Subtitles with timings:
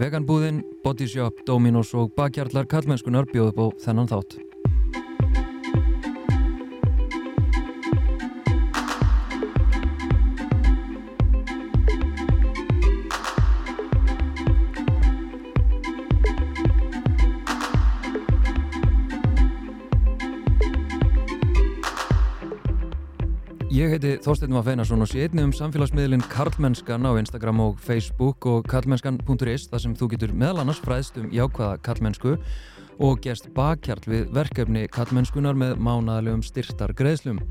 [0.00, 4.49] Veganbúðin, Bodyshop, Dominos og bakhjarlar kallmennskunar bjóð upp á þennan þátt.
[24.00, 28.64] Heiti Þorstein Maff Einarsson og sé einnig um samfélagsmiðlinn Karlmennskan á Instagram og Facebook og
[28.70, 32.36] karlmennskan.is þar sem þú getur meðal annars fræðst um jákvæða karlmennsku
[33.00, 37.42] og gerst bakkjarl við verkefni karlmennskunar með mánaðalegum styrtar greiðslum.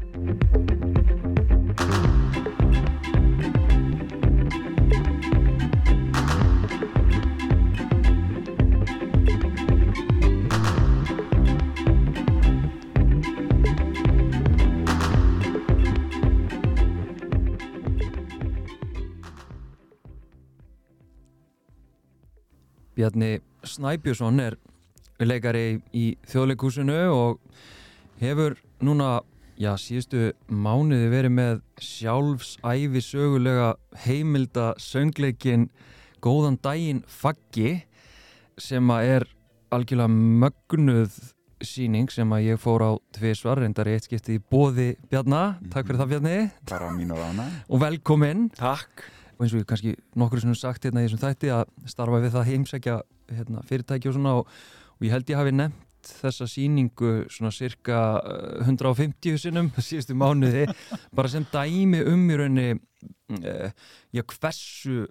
[23.09, 24.55] Bjarni Snæbjörnsson er
[25.17, 27.39] leikari í þjóðleikúsinu og
[28.21, 28.53] hefur
[28.85, 29.23] núna,
[29.57, 33.71] já, síðustu mánuði verið með sjálfsæfi sögulega
[34.05, 35.71] heimilda söngleikin
[36.21, 37.79] Góðan daginn Faggi
[38.61, 39.27] sem að er
[39.73, 40.13] algjörlega
[40.45, 41.19] mögnuð
[41.65, 45.89] síning sem að ég fór á tviðsvar, reyndar ég eitt skiptið í bóði Bjarnar, takk
[45.89, 46.37] fyrir það Bjarni.
[47.65, 48.51] Og velkomin.
[48.59, 52.19] Takk og eins og ég kannski nokkur sem sagt hérna í þessum þætti að starfa
[52.19, 52.95] við það heimsækja
[53.31, 54.49] hérna, fyrirtæki og svona og,
[54.97, 55.85] og ég held ég hafi nefnt
[56.19, 60.65] þessa síningu svona cirka eh, 150 sinnum síðustu mánuði
[61.15, 63.71] bara sem dæmi um í raunni uh,
[64.11, 65.07] já hversu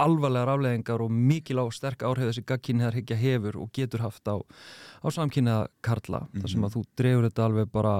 [0.00, 4.40] alvarlegar afleðingar og mikil á sterk áhrif þessi gagkynniðar higgja hefur og getur haft á,
[4.40, 6.40] á samkynniða karla mm -hmm.
[6.40, 7.94] þar sem að þú drefur þetta alveg bara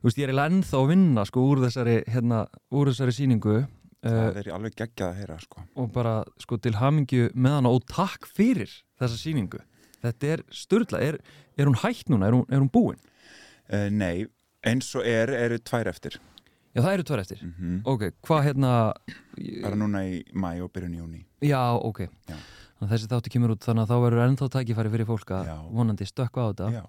[0.00, 3.66] þú veist ég er ennþá að vinna sko úr þessari hérna, úr þessari síningu
[4.06, 5.64] Það er alveg geggjað að heyra sko.
[5.76, 9.60] og bara sko til hamingju með hana og takk fyrir þessa síningu
[10.04, 11.18] þetta er störla, er,
[11.56, 12.98] er hún hægt núna, er hún, er hún búin?
[13.66, 14.26] Uh, nei,
[14.66, 16.20] eins og er, eru tvær eftir
[16.76, 17.76] Já það eru tvær eftir, mm -hmm.
[17.88, 18.70] ok, hvað hérna
[19.62, 22.36] Bara núna í mæ og byrjun í júni Já, ok, Já.
[22.80, 26.40] þessi þáttu kemur út þannig að þá verður ennþá tækifæri fyrir fólk að vonandi stökka
[26.44, 26.84] á þetta Já.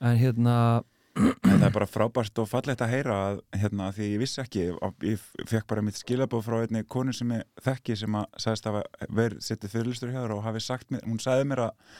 [0.00, 0.84] en hérna,
[1.16, 4.66] það er bara frábært og fallegt að heyra að, hérna, því ég vissi ekki,
[5.06, 8.78] ég fekk bara mitt skilabóð frá einni konu sem ég þekki sem að sagðist að
[9.20, 11.94] verið settið fyrirlistur hjá þér og hafi sagt mér, hún sagði mér að,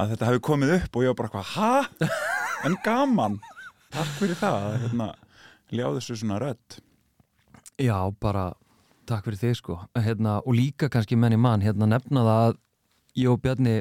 [0.00, 1.72] að þetta hafi komið upp og ég var bara ha?
[2.66, 3.36] En gaman?
[3.94, 5.10] Takk fyrir það, að, hérna,
[5.70, 6.80] ljá þessu svona rödd.
[7.78, 8.48] Já bara
[9.08, 9.76] takk fyrir þig sko.
[9.96, 12.58] Hérna, og líka kannski menn í mann hérna nefna það að
[13.18, 13.76] ég og Bjarni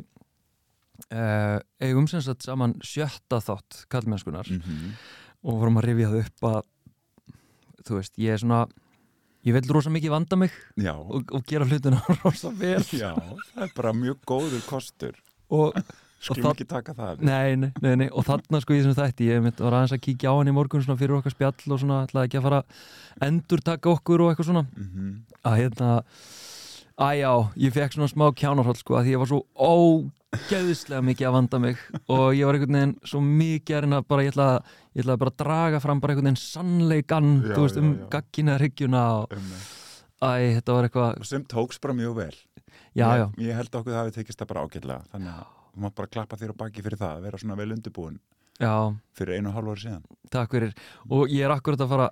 [1.11, 4.97] uh, eigum sem sagt saman sjötta þátt kallmennskunar mm -hmm.
[5.43, 6.61] og vorum að rifja það upp að
[7.87, 8.65] þú veist, ég er svona
[9.47, 10.51] ég vil rosa mikið vanda mig
[10.91, 12.83] og, og gera hlutina rosa vel.
[12.91, 13.13] Já,
[13.53, 15.15] það er bara mjög góður kostur.
[15.49, 15.95] Og það-
[16.51, 19.77] ekki taka það nei, nei, nei, nei, og þarna sko í þessum þætti ég var
[19.77, 22.47] aðeins að kíkja á hann í morgun fyrir okkar spjall og svona ætlaði ekki að
[22.47, 22.63] fara
[23.21, 24.65] endur taka okkur og eitthvað svona.
[24.65, 25.13] Mm -hmm.
[25.45, 25.91] að hérna
[26.97, 29.41] að já, ég fekk svona smá kjánarhóll sko að því ég var svo
[30.35, 31.79] ógeðislega mikið að vanda mig
[32.11, 35.31] og ég var einhvern veginn svo mikið að reyna bara, ég ætlaði, ég ætlaði bara
[35.33, 39.35] að draga fram bara einhvern veginn sannleikan Já, þú veist já, um gaggina hryggjuna og
[39.37, 42.35] æ, þetta var eitthvað, sem tóks bara mjög vel.
[42.97, 45.83] Já, ég, ég held að okkur það hafi tekist það bara ágætlega þannig að þú
[45.85, 48.19] mátt bara klappa þér á baki fyrir það að vera svona vel undirbúin
[49.13, 50.05] fyrir einu og hálf ári síðan.
[50.33, 50.71] Takk fyrir.
[51.13, 52.07] Og ég er akkurat að fara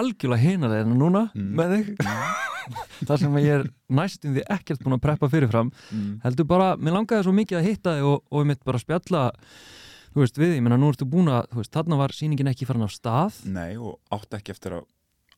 [0.00, 1.48] algjörlega hina þeirna núna Mm.
[1.58, 1.96] með þig.
[3.06, 3.64] Þar sem ég er
[3.94, 5.68] næstum því ekkert búin að preppa fyrirfram.
[5.94, 6.20] Mm.
[6.24, 9.22] heldur bara, mér langaði svo mikið að hitta þig og, og ég mitt bara spjalla
[10.16, 12.86] þú veist við, ég menna nú ertu búin að veist, þarna var sýningin ekki farin
[12.86, 13.38] af stað.
[13.52, 14.86] Nei, og átt ekki eftir að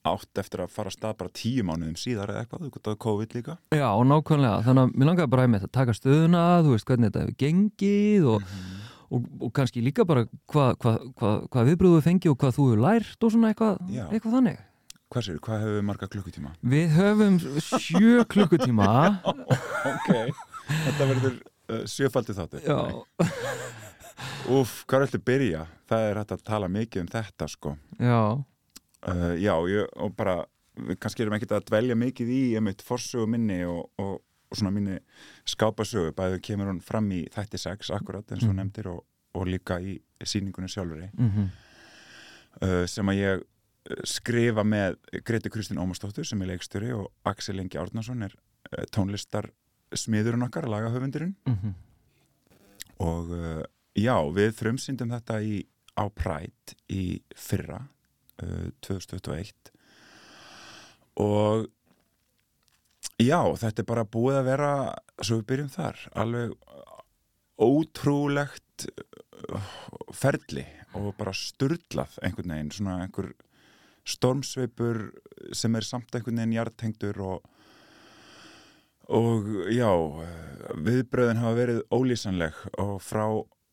[0.08, 2.98] átt eftir að fara að stað bara tíu mánuðum síðar eða eitthvað, þú gott að
[3.02, 3.56] COVID líka.
[3.74, 7.24] Já, og nákvæmlega, þannig að mér langaði bara að taka stöðuna, þú veist hvernig þetta
[7.26, 8.78] hefur gengið og, Mhm.
[9.10, 12.82] Og, og kannski líka bara hvað hva, hva, hva viðbröðu fengi og hvað þú hefur
[12.84, 14.64] lært og svona eitthvað, eitthvað þannig.
[15.08, 16.50] Hvað sér, hvað hefur við marga klukkutíma?
[16.68, 18.90] Við höfum sjö klukkutíma.
[19.24, 20.10] Ok,
[20.68, 22.60] þetta verður uh, sjöfaldi þáttu
[24.58, 25.64] Úf, hvað er alltaf byrja?
[25.88, 27.74] Það er hægt að tala mikið um þetta sko.
[28.02, 28.22] Já,
[29.08, 30.42] uh, Já, ég, og bara
[30.78, 34.18] við kannski erum ekkert að dvelja mikið í einmitt forsögu minni og, og,
[34.50, 34.98] og svona minni
[35.46, 38.56] skápasögu, bæðu kemur hún fram í þætti 6 akkurat eins og Mhm.
[38.62, 39.04] nefndir og,
[39.34, 41.48] og líka í síningunni sjálfuri mm
[42.62, 47.60] uh, sem að ég uh, skrifa með Greti Kristín Ómarsdóttur sem er leikstjóri og Axel
[47.60, 48.34] Ingi Árnason er
[48.72, 49.50] uh, tónlistar
[49.94, 51.36] smiðurinn okkar, lagahöfundurinn.
[51.46, 51.72] -hmm.
[53.00, 53.62] og uh,
[53.96, 55.66] já, við frumsýndum þetta í,
[55.96, 57.88] á Pride í fyrra
[58.42, 59.52] uh, 2021
[61.16, 61.66] og
[63.18, 64.72] Já, þetta er bara búið að vera
[65.18, 66.52] svo við byrjum þar alveg
[67.58, 69.72] ótrúlegt uh,
[70.14, 70.62] ferli
[70.94, 73.32] og bara sturdlað einhvern veginn, svona einhver
[74.08, 75.08] stormsveipur
[75.56, 77.54] sem er samt einhvern veginn hjartengdur og
[79.08, 79.88] og já
[80.84, 83.24] viðbröðin hafa verið ólýsanleg og frá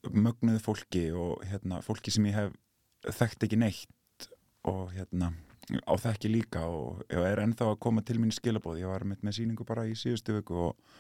[0.10, 4.30] mögnuð fólki og hérna, fólki sem ég hef þekkt ekki neitt
[4.66, 5.34] og hérna
[5.74, 9.24] á þekki líka og ég er ennþá að koma til mín skilabóð, ég var með,
[9.26, 10.98] með síningu bara í síðustu vöku og,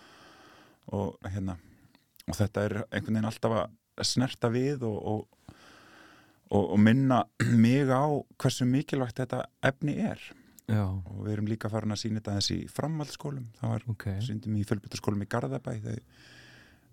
[0.96, 1.58] og hérna
[2.26, 5.52] og þetta er einhvern veginn alltaf að snerta við og, og,
[6.56, 7.24] og minna
[7.66, 8.06] mig á
[8.42, 10.24] hversu mikilvægt þetta efni er.
[10.66, 13.46] Já, og við erum líka farin að sína þetta í framhaldsskólum.
[13.60, 14.08] Það var, ok.
[14.26, 15.76] síndum í fjölbyttarskólum í Garðabæ.
[15.84, 16.00] Þau,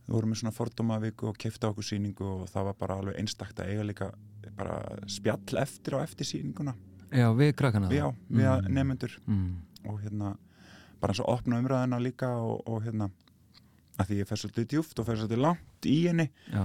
[0.04, 3.64] þau voru með svona fordómavíku og kefta okkur síningu og það var bara alveg einstakt
[3.64, 4.12] að eiga líka
[4.58, 4.76] bara
[5.08, 6.76] spjall eftir á eftir síninguna
[7.12, 8.72] Já, við krakkana já, við mm.
[8.72, 9.50] nefnendur Mm.
[9.84, 10.32] og hérna
[11.02, 13.10] bara eins og opna umræðina líka og, og hérna
[14.00, 16.64] að því ég fer svolítið djúft og fer svolítið langt í henni Já,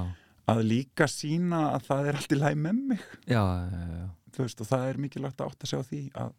[0.54, 4.62] að líka sína að það er allt í læg með mig já, já, þú veist
[4.64, 6.36] og það er mikilvægt að átta sig á því að,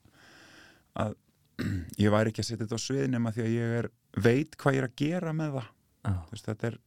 [1.04, 1.16] að
[2.04, 3.90] ég væri ekki að setja þetta á svið nema því að ég er
[4.28, 6.14] veit hvað ég er að gera með það já.
[6.14, 6.78] þú veist þetta er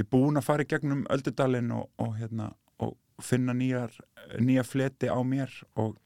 [0.00, 2.50] ég er búin að fara í gegnum öldudalinn og, og hérna
[3.22, 3.90] finna nýjar,
[4.40, 5.96] nýja fleti á mér og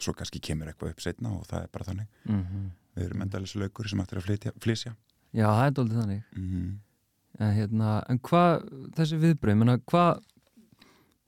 [0.00, 3.54] svo kannski kemur eitthvað upp setna og það er bara þannig Mm við erum endalis
[3.54, 4.90] laukur sem ættir að flytja, flysja
[5.32, 6.22] Já, það er doldið þannig.
[6.36, 6.80] mm.
[7.38, 8.64] En, hérna, en hvað,
[8.96, 10.18] þessi viðbröð, menna, hvað,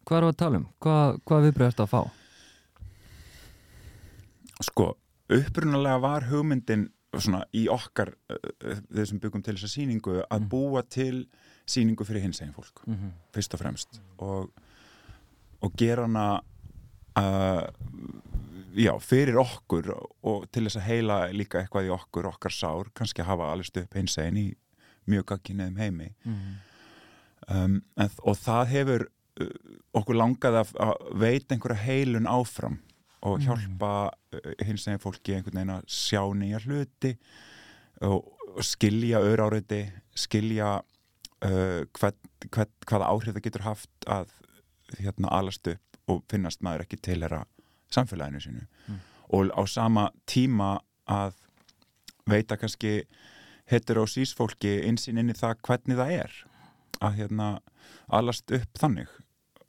[0.04, 0.66] hvað við að tala um?
[0.82, 2.00] Hvað, hvað viðbröð ertu að fá?
[4.62, 4.88] sko,
[5.32, 6.88] upprunalega var hugmyndin
[7.18, 10.48] svona í okkar þeir sem byggum til þessa sýningu að Mm.
[10.48, 11.26] búa til
[11.66, 13.10] sýningu fyrir hins eginn fólk Mm -hmm.
[13.32, 14.50] fyrst og fremst og,
[15.62, 16.26] og gera hana
[17.18, 17.64] uh,
[18.74, 23.26] já, fyrir okkur og til þess að heila líka eitthvað í okkur, okkar sár kannski
[23.26, 24.46] hafa alveg stuð upp hins eginn í
[25.10, 26.08] mjög gagginniðum heimi
[27.48, 29.04] um, en, og það hefur
[29.42, 29.52] uh,
[29.98, 30.94] okkur langað að, að
[31.24, 32.80] veita einhverja heilun áfram
[33.22, 33.44] og Mm.
[33.46, 33.90] hjálpa
[34.34, 37.12] uh, hins eginn fólki einhvern veginn að sjá nýja hluti
[38.02, 38.24] og,
[38.56, 39.84] og skilja öráriði,
[40.18, 42.16] skilja uh, hvað,
[42.48, 44.32] hvað, hvaða áhrif það getur haft að
[45.00, 47.44] hérna alast upp og finnast maður ekki til þeirra
[47.92, 48.98] samfélaginu sínu Mm.
[49.32, 51.34] og á sama tíma að
[52.28, 53.04] veita kannski
[53.70, 56.32] heterosís fólki einsinn inn í það hvernig það er
[57.00, 57.48] að hérna
[58.08, 59.08] alast upp þannig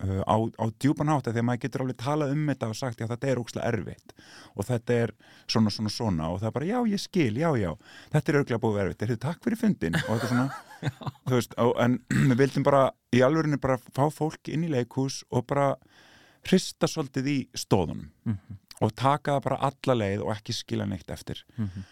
[0.04, 3.00] á, á djúpan hátt að því að maður getur alveg talað um þetta og sagt
[3.00, 4.14] já þetta er ókslega erfitt.
[4.58, 5.14] Og þetta er
[5.48, 7.72] svona svona svona og það er bara já ég skil, já já.
[8.12, 10.50] Þetta er örglega búið erfitt, er þetta takk fyrir fundin og þetta er svona,
[11.30, 11.98] þú veist og, en
[12.34, 12.84] við vildum bara
[13.16, 15.70] í alvörinni bara fá fólk inn í leikhús og bara
[16.50, 18.60] hrista svolítið í stóðunum Mhm.
[18.84, 21.44] og taka það bara alla leið og ekki skila neitt eftir.
[21.58, 21.84] Mhm.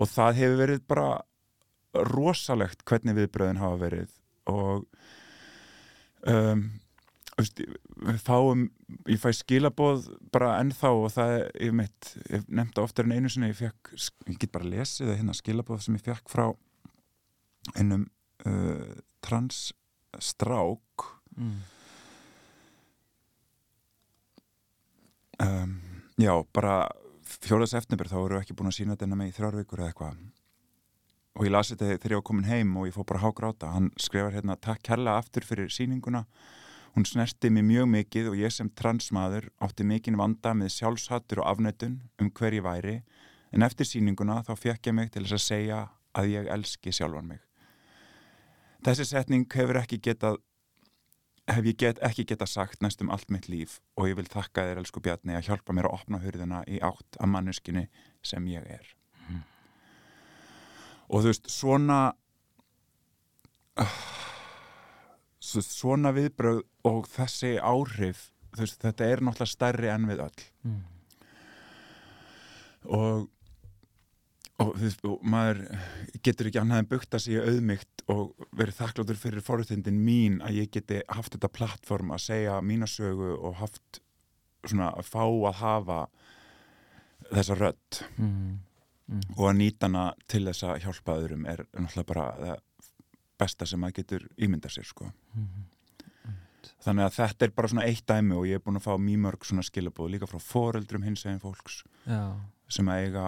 [0.00, 1.08] og það hefur verið bara
[1.94, 4.10] rosalegt hvernig viðbröðin hafa verið
[4.46, 4.84] og
[6.26, 6.62] um,
[7.40, 7.60] veist,
[8.24, 8.68] fáum
[9.10, 13.32] ég fæ skilaboð bara ennþá og það er, ég mitt ég nefndi oftar en einu
[13.32, 13.94] sinni, ég fekk
[14.30, 16.46] ég get bara lesið það hérna skilaboð sem ég fekk frá
[17.76, 18.08] einum
[18.46, 19.70] uh, trans
[20.18, 21.08] strák
[21.40, 21.60] Mm.
[25.40, 25.76] um,
[26.18, 26.74] já, bara
[27.24, 29.92] fjóðas efnibur þá voru við ekki búin að sína þetta með í þrjár vikur eða
[29.92, 30.22] eitthvað.
[31.38, 33.70] Og ég lasi þetta þegar ég var komin heim og ég fór bara hágráta.
[33.72, 36.24] Hann skrifar hérna takk kærlega aftur fyrir sýninguna
[36.96, 41.50] hún snerti mig mjög mikið og ég sem transmaður átti mikinn vanda með sjálfshattur og
[41.52, 42.96] afnötun um hver ég væri.
[43.52, 45.80] En eftir sýninguna þá fekk ég mig til þess að segja
[46.18, 47.40] að ég elski sjálfan mig.
[48.84, 50.38] Þessi setning hefur ekki getað
[51.50, 54.80] hef ég get, ekki geta sagt næstum allt mitt líf og ég vil þakka þér
[54.82, 57.86] elsku Bjarni að hjálpa mér að opna hurðina í átt að manneskinu
[58.22, 58.86] sem ég er.
[61.10, 62.12] Og þú veist svona
[63.74, 64.19] svo-
[65.66, 68.28] svona viðbröð og þessi áhrif
[68.58, 70.80] veist, þetta er náttúrulega stærri enn við öll Mm.
[72.94, 73.28] og
[74.60, 75.62] og veist, og maður
[76.20, 80.70] getur ekki annað en bukta sig auðmygt og verið þakkláttur fyrir forutindin mín að ég
[80.74, 84.02] geti haft þetta plattform að segja mína sögu og haft
[84.68, 86.00] svona að fá að hafa
[87.30, 88.58] þessa rödd Mm.
[89.10, 89.22] Mm.
[89.38, 92.60] og að nýta hana til þess að hjálpa öðrum er náttúrulega bara það
[93.40, 95.10] besta sem maður getur ímyndað sér sko.
[95.34, 95.68] Mm.
[96.84, 99.22] þannig að þetta er bara svona eitt dæmi og ég er búin að fá mjög
[99.24, 102.36] mörg svona skilabóð líka frá foreldrum hins eginn fólks Já.
[102.68, 103.26] sem að eiga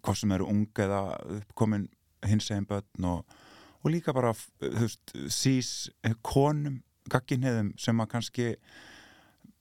[0.00, 1.02] hvað sem eru ung eða
[1.38, 1.88] uppkomin
[2.28, 3.36] hins eginn börn og,
[3.82, 5.72] og líka bara þú veist, sís
[6.24, 6.80] konum
[7.12, 8.48] gagginniðum sem að kannski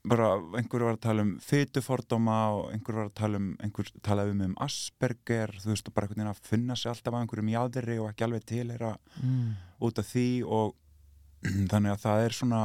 [0.08, 4.36] bara einhver var að tala um fytufordóma og einhver var að tala um einhver talaði
[4.36, 7.52] um um Asperger þú veist og bara einhvern veginn að finna sig alltaf að einhverjum
[7.54, 9.52] jáðri og ekki alveg tilheyra mm.
[9.86, 10.74] út af því og
[11.72, 12.64] þannig að það er svona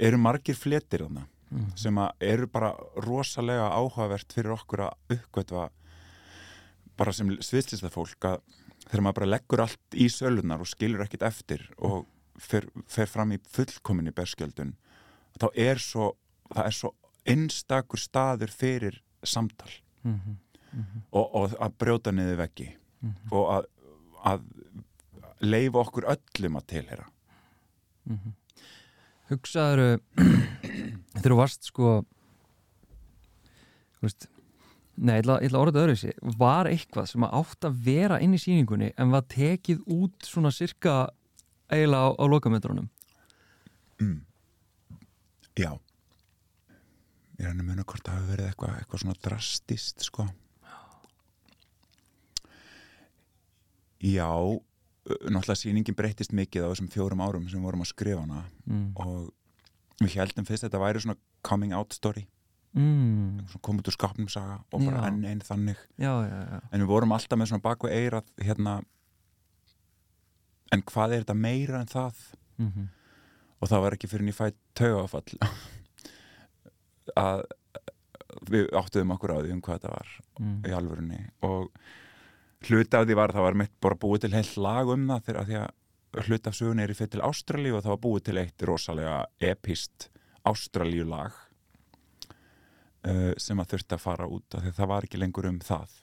[0.00, 1.70] eru margir fletir þarna Mm.
[1.74, 2.68] sem að eru bara
[3.02, 5.64] rosalega áhugavert fyrir okkur að uppgötva
[7.00, 8.36] bara sem sviðslista fólk að
[8.84, 12.04] þegar maður bara leggur allt í sölunar og skilur ekkit eftir og
[12.38, 14.76] fer, fer fram í fullkominni berskjöldun
[15.42, 16.12] þá er svo
[16.54, 16.94] það er svo
[17.26, 19.70] einstakur staður fyrir samtal
[20.02, 21.00] Mm -hmm.
[21.12, 23.32] og, og að brjóta niður veggi Mhm.
[23.32, 23.64] og að,
[24.24, 24.40] að
[25.40, 27.06] leifa okkur öllum að tilhera
[28.04, 28.32] Mhm.
[29.30, 30.00] Hugsaður
[31.14, 32.04] þegar þú varst sko
[34.02, 34.26] veist
[35.00, 38.38] Nei, ég ætla, að orða öðru þessi Var eitthvað sem átt að vera inn í
[38.38, 41.08] sýningunni en var tekið út svona cirka
[41.70, 42.88] eiginlega á, á lokametrunum
[44.00, 44.20] mm.
[45.56, 45.78] Já
[47.40, 50.26] Ég er hann að muna hvort það hafi verið eitthvað, eitthvað svona drastist sko.
[54.04, 54.28] Já
[55.08, 58.44] náttúrulega sýningin breyttist mikið á þessum fjórum árum sem við vorum að skrifa hana.
[58.68, 58.90] Mm.
[59.00, 62.26] og við heldum fyrst að þetta væri svona coming out story.
[62.76, 63.40] Mm.
[63.48, 65.80] svona kom út úr skapnum saga og bara enn einn þannig.
[65.96, 66.60] Já, já, já.
[66.70, 68.82] En við vorum alltaf með svona baku eirað hérna.
[70.70, 72.24] En hvað er þetta meira en það?
[72.60, 72.88] Mm
[73.60, 74.46] og það var ekki fyrir fæ
[74.78, 75.40] taugafall
[77.18, 77.44] að
[78.50, 80.56] við áttuðum okkur á því um hvað þetta var mm.
[80.66, 81.70] í alvörunni og
[82.68, 85.26] hluti af því var að það var mitt bara búið til heilt lag um það
[85.26, 88.02] þegar að því að hluti af sögunni er í fyrir til Ástralíu og það var
[88.06, 89.18] búið til eitt rosalega
[89.50, 90.08] epist
[90.50, 91.34] Ástralíu lag
[93.06, 95.60] uh, sem að þurfti að fara út af því að það var ekki lengur um
[95.64, 95.98] það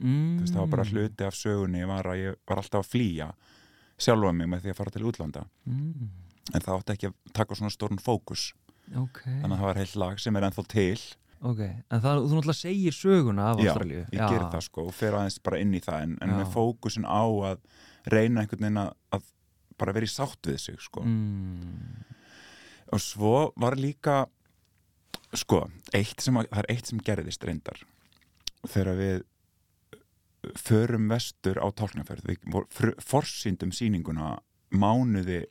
[0.00, 0.40] Mm.
[0.40, 3.28] Veist, það var bara hluti af sögunni var að ég var alltaf að flýja
[4.00, 6.06] sjálfa mig með því að fara til útlanda mm.
[6.48, 8.46] en það átti ekki að taka svona stórn fókus
[9.00, 11.00] Ok, þannig að það var heilt lag sem er ennþá til.
[11.42, 14.02] Ok En það, þú náttúrulega segir söguna af Já, Ástralíu.
[14.12, 16.36] ég gerir það sko og fer aðeins bara inn í það en, en Já.
[16.38, 17.64] með fókusin á að
[18.12, 19.24] reyna einhvern veginn að, að
[19.82, 21.02] bara vera í sátt við sig sko.
[21.02, 22.04] Mm.
[22.92, 24.26] og svo var líka
[25.34, 25.64] sko,
[25.96, 27.82] eitt sem að, það er eitt sem gerðist reyndar.
[28.68, 29.22] Þegar við
[30.58, 34.36] förum vestur á tálknaferð við forsýndum sýninguna
[34.74, 35.44] mánuði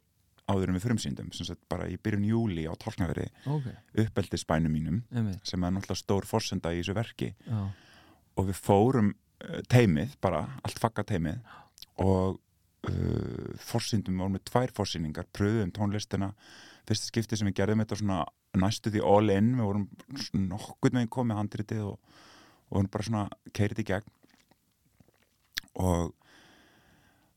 [0.51, 3.67] áður en við frumsýndum sem sagt bara í byrjun júli á tálknaferði Ok,
[4.03, 5.39] uppeldisbænum mínum einmitt.
[5.47, 7.31] sem er náttúrulega stór forsenda í þessu verki.
[7.47, 7.61] Já,
[8.37, 11.39] og við fórum uh, teimið bara, allt fakka teimið
[12.01, 12.37] og
[12.89, 16.31] uh, forsýndum, við vorum með tvær forsýningar pröðum tónlistina.
[16.87, 18.21] Fyrsta skipti sem við gerðum þetta svona
[18.57, 19.83] næstu því all in, við vorum
[20.17, 22.17] svona nokkurn veginn komið handritið og,
[22.67, 24.09] og vorum bara svona keirið í gegn.
[25.81, 26.11] Og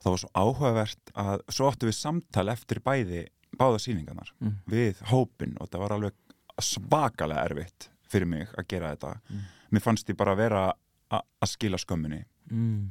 [0.04, 3.25] það var svo áhugavert að svo áttu við samtal eftir bæði
[3.58, 4.54] báða sýningarnar mm.
[4.70, 6.14] við hópin og það var alveg
[6.62, 9.40] svakalega erfitt fyrir mig að gera þetta Mm.
[9.75, 10.64] mér fannst ég bara vera
[11.11, 12.90] a- að skila skömmunni Mm.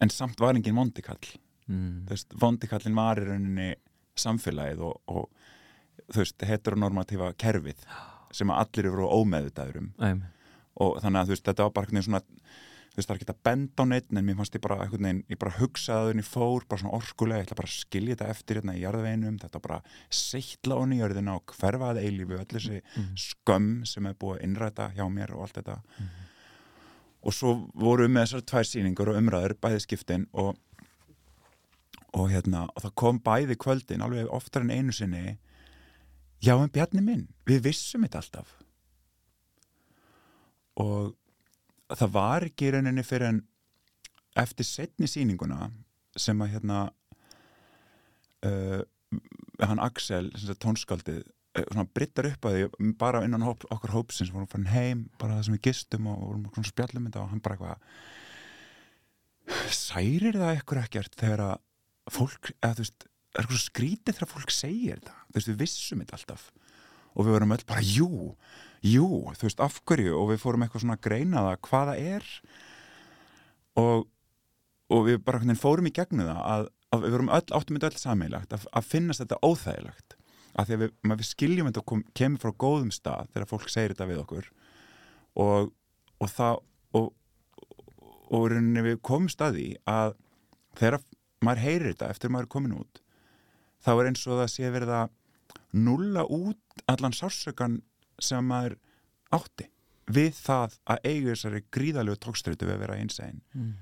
[0.00, 1.36] en samt var engin vondikall
[1.68, 2.06] Mm.
[2.40, 3.74] vondikallin var í rauninni
[4.16, 5.28] samfélagið og, og
[6.10, 7.84] þú veist, heteronormatífa kerfið
[8.32, 9.92] sem að allir eru ómeðutaður um
[10.80, 12.22] og þannig að þú veist, þetta var bara svona
[13.00, 15.06] þú veist, það er ekki að benda á neitt en mér fannst ég bara einhvern
[15.06, 18.16] veginn, ég bara hugsaði að henni fór bara svona orkulega, ég ætla bara að skilja
[18.16, 19.78] þetta eftir hérna í jarðveginum, þetta bara
[20.20, 23.12] seittla honni í jörðina og hverfaði eilífi öll þessi Mm.
[23.16, 25.76] skömm sem er búið að innræta hjá mér og allt þetta.
[27.22, 30.56] Og svo vorum við með þessar tvær sýningar og umræður, bæði skiptin og,
[32.12, 35.38] og hérna og það kom bæði kvöldin, alveg oftar en einu sinni
[36.40, 38.56] já en Bjarni minn, við vissum þetta alltaf.
[40.80, 41.14] Og
[41.98, 43.42] það var ekki rauninni fyrir en
[44.38, 45.70] eftir setni sýninguna
[46.18, 46.78] sem að hérna
[48.46, 48.82] uh,
[49.60, 50.30] hann Axel,
[50.62, 51.24] tónskaldið
[51.58, 55.46] uh, brittar upp að því bara innan hóp, okkur hópsins vorum farin heim bara það
[55.48, 57.78] sem við gistum og vorum svona spjallum og hann bara eitthvað
[59.74, 61.56] særir það ekkur ekkert þegar að
[62.10, 65.16] fólk, eða þú veist er eitthvað skrítið þegar fólk segir þetta?
[65.28, 66.46] Þú veist, við vissum þetta alltaf.
[67.14, 68.10] Og við vorum öll bara, jú,
[68.86, 72.30] jú þú veist, af hverju, og við fórum eitthvað svona að greina það hvaða er?
[73.80, 74.06] Og,
[74.90, 78.56] og við bara fórum í gegnum það að, að við vorum áttum þetta öll sammeilagt
[78.56, 80.16] að, að finnast þetta óþægilegt.
[80.58, 83.94] Að því að við, við skiljum þetta og kemur frá góðum stað þegar fólk segir
[83.94, 84.50] þetta við okkur.
[85.38, 85.70] Og,
[86.18, 86.56] og það
[86.98, 87.12] og,
[88.34, 90.16] og við komum staði að
[90.78, 91.00] þegar
[91.44, 93.00] maður heyrir þetta eftir maður er komin út
[93.84, 95.14] þá er eins og það sé verið að
[95.86, 97.78] nulla út allan sársökan
[98.20, 98.76] sem maður
[99.36, 99.68] átti
[100.10, 103.74] við það að eiga þessari gríðalegu tókstreitu við að vera einsæðin Mm.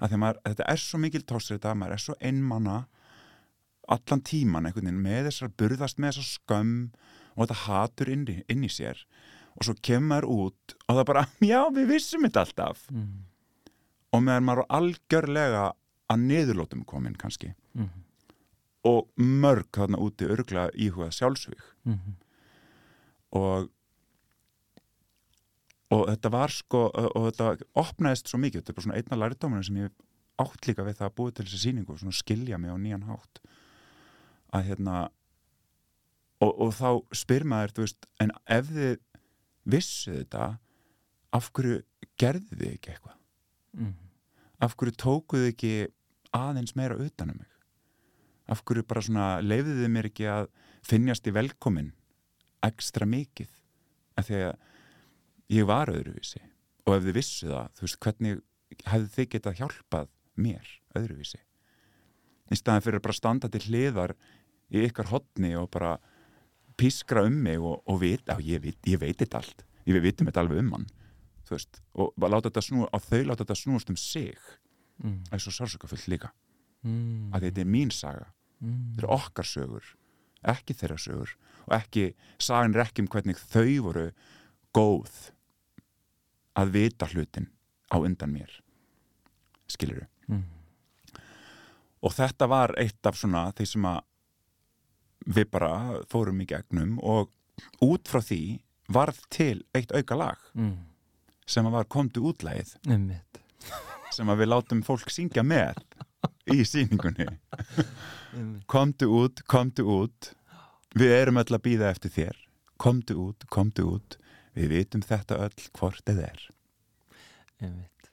[0.00, 2.76] að því að maður, þetta er svo mikil tókstreita maður er svo einmanna
[3.88, 6.74] allan tíman einhvern veginn með þessar burðast með þessar skömm
[7.36, 9.00] og þetta hatur inn í, inn í sér
[9.58, 13.08] og svo kemur maður út og það bara, já við vissum þetta alltaf mm.
[14.12, 15.64] og meðan maður algjörlega
[16.08, 17.90] að niðurlótum komin kannski Mm.
[18.88, 22.16] og mörg þarna úti örgla íhugað sjálfsvík Mm.
[23.36, 23.68] Og
[25.88, 28.60] og þetta var sko og þetta opnaðist svo mikið.
[28.60, 29.94] Þetta er bara svona einna lærdóminu sem ég
[30.38, 33.06] átt líka við það að búið til þessi sýningu og svona skilja mig á nýjan
[33.08, 33.40] hátt.
[34.52, 34.96] Að hérna
[36.44, 38.98] og, og þá spyr maður þú veist, en ef þið
[39.68, 40.48] vissu þetta
[41.36, 41.80] af hverju
[42.20, 43.16] gerðu þið ekki eitthvað?
[43.78, 43.94] Mm.
[44.64, 45.72] af hverju tókuð þið ekki
[46.34, 47.50] aðeins meira utan um mig?
[48.48, 50.48] Af hverju bara svona leiðið þið mér ekki að
[50.88, 51.92] finnjast í velkomin
[52.66, 53.50] ekstra mikið
[54.18, 54.54] af því að
[55.54, 56.42] ég var öðruvísi.
[56.88, 58.40] Og ef þið vissu það, þú veist, hvernig
[58.88, 61.40] hefðu þið getað hjálpað mér öðruvísi?
[62.48, 64.14] Í staðan fyrir að bara standa til hliðar
[64.72, 65.98] í ykkar hotni og bara
[66.78, 69.64] pískra um mig og, og vita, já, ég, veit, ég veit þetta allt.
[69.88, 70.88] Ég vitum þetta alveg um hann
[71.48, 74.36] þú veist, og láta þetta snú, á þau láta þetta snúast um sig.
[74.98, 75.20] Mm.
[75.28, 76.32] það er svo sársökafullt líka.
[76.82, 77.30] Mm.
[77.34, 78.26] að þetta er mín saga,
[78.58, 78.94] Mm.
[78.96, 79.84] þetta er okkar sögur
[80.44, 81.32] ekki þeirra sögur
[81.66, 84.06] og ekki, sagan ekki um hvernig þau voru
[84.74, 85.30] góð
[86.58, 87.48] að vita hlutin
[87.92, 88.50] á undan mér
[89.68, 90.44] skilur Mm.
[92.04, 94.02] og þetta var eitt af svona því sem að
[95.38, 95.70] við bara
[96.12, 97.30] fórum í gegnum og
[97.80, 98.60] út frá því
[98.92, 100.76] varð til eitt auka lag Mm.
[101.46, 102.20] sem að var komdu
[102.86, 103.40] Einmitt.
[104.12, 105.80] sem að við látum fólk syngja með
[106.54, 107.26] í sýningunni
[108.34, 108.66] Einmitt.
[108.70, 110.32] komdu út, komdu út
[110.98, 112.36] við erum öll að býða eftir þér
[112.80, 114.18] komdu út, komdu út
[114.58, 116.44] við vitum þetta öll hvort þið er
[117.60, 118.10] Einmitt.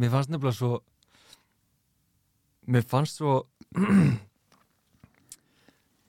[0.00, 0.80] Mér fannst nefnilega svo
[2.70, 3.36] Mér fannst svo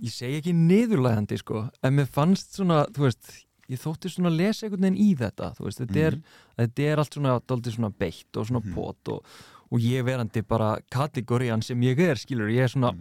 [0.01, 3.31] Ég segi ekki niðurlægandi sko En mér fannst svona, þú veist
[3.71, 6.17] Ég þótti svona að lesa einhvern veginn í þetta Þú veist, þetta, er,
[6.59, 8.73] þetta er allt svona Daldið svona beitt og svona Mhm.
[8.75, 9.35] pot og,
[9.71, 12.91] og ég verandi bara kategórian sem ég er, skilur Ég er svona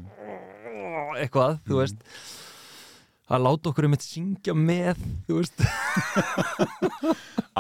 [1.21, 1.81] eitthvað, þú Mhm.
[1.81, 1.99] veist
[3.31, 4.97] að láta okkur um eitt syngja með
[5.29, 5.59] þú veist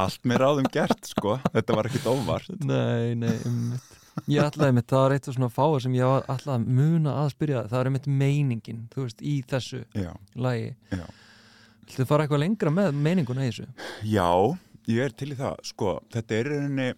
[0.00, 3.96] allt með ráðum gert sko þetta var ekkit óvart Nei, nei, einmitt.
[4.30, 7.30] Ég ætlaði mitt, það var eitt af svona fáa sem ég ætlaði að muna að
[7.34, 10.72] spyrja það er einmitt meiningin, þú veist, í þessu já, lagi.
[10.92, 11.04] já.
[11.90, 13.66] Þú fara eitthvað lengra með meininguna í þessu?
[14.10, 14.26] já,
[14.90, 16.88] ég er til í það sko, þetta er rauninni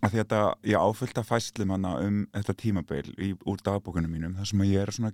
[0.00, 4.12] að því að þetta, ég áfyllt að fæslum hana um þetta tímabeil í, úr dagbókunum
[4.12, 5.12] mínum, þar sem að ég er svona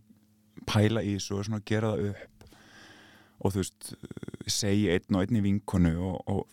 [0.66, 2.36] pæla í þessu og svona gera það upp
[3.36, 3.90] og þú veist
[4.48, 6.44] segi einn og einn í vinkonu og, og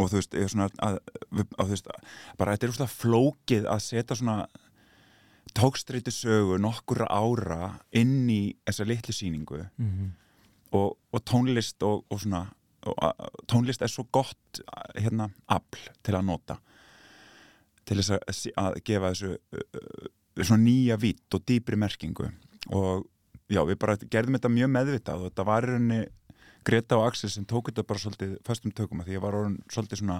[0.00, 0.98] og þú veist, ég er svona að,
[1.34, 1.90] að, að veist,
[2.40, 4.36] bara þetta er úrslag flókið að setja svona
[5.56, 10.10] tókstreyti sögu nokkura ára inn í þessa litlu sýningu Mm -hmm.
[10.72, 12.46] og, og tónlist og, og svona
[13.50, 14.62] tónlist er svo gott
[14.96, 16.56] hérna afl til að nota.
[17.88, 19.34] Til þess að, að gefa þessu
[20.40, 22.30] svona nýja vitt og dýpri merkingu.
[22.76, 23.04] Og
[23.50, 26.00] já, við bara gerðum þetta mjög meðvitað og þetta var í rauninni
[26.66, 29.60] Greta og Axel sem tók þetta bara svolítið föstum tökum að því ég var orðin
[29.72, 30.18] svolítið svona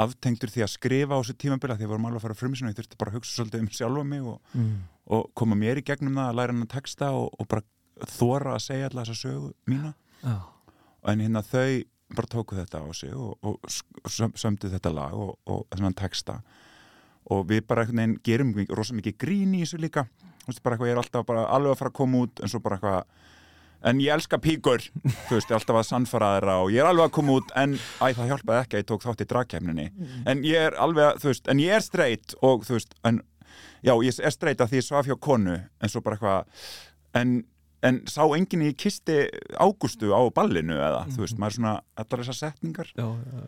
[0.00, 2.76] aftengdur því að skrifa á þessu tímabila því að vorum alveg að fara frum ég
[2.76, 4.74] þurfti bara að hugsa svolítið um sjálfa mig og, mm.
[5.16, 7.64] og koma mér í gegnum það að læra hann að texta og, og bara
[8.14, 9.94] þóra að segja alltaf þessa sögu mína.
[10.20, 10.36] Já,
[11.08, 11.82] en hérna þau
[12.16, 13.60] bara tóku þetta á sig og, og
[14.10, 16.40] söm- sömdu þetta lag og, og þennan texta.
[17.30, 20.06] Og við bara veginn gerum rosa mikið grín í þessu líka.
[20.40, 22.50] Þú veist, bara eitthvað, ég er alltaf bara alveg að fara að koma út en
[22.50, 23.28] svo bara eitthvað
[23.90, 24.82] en ég elska píkur,
[25.28, 27.52] þú veist, ég er alltaf að sannfara þeirra og ég er alveg að koma út
[27.56, 29.86] en æ, það hjálpaði ekki að ég tók þátt í dragkæmninni
[30.28, 33.22] en ég er alveg, að, þú veist, en ég er straight og þú veist, en
[33.86, 36.68] já, ég er straight að því ég svaf hjá konu en svo bara eitthvað
[37.22, 37.32] en,
[37.82, 39.22] en sá enginn í kisti
[39.56, 42.90] ágústu á ballinu eða, þú veist, maður er svona allar þessar setningar.
[42.96, 43.44] Já, já,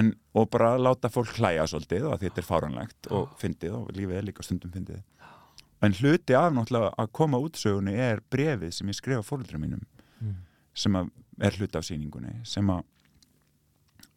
[0.00, 3.88] en, og bara láta fólk hlæja svolítið og að þetta er fáranlegt og fyndið og
[3.96, 5.00] lífið er líka stundum fyndið.
[5.80, 9.86] En hluti af náttúrulega að koma út sögunni er brefið sem ég skrifa fóröldra mínum
[10.20, 10.34] Mm.
[10.76, 10.96] sem
[11.40, 12.82] er hluti af sýningunni sem að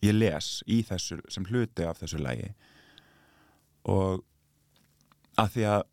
[0.04, 2.50] ég les í þessu sem hluti af þessu lægi
[3.88, 4.26] og
[5.40, 5.84] að því að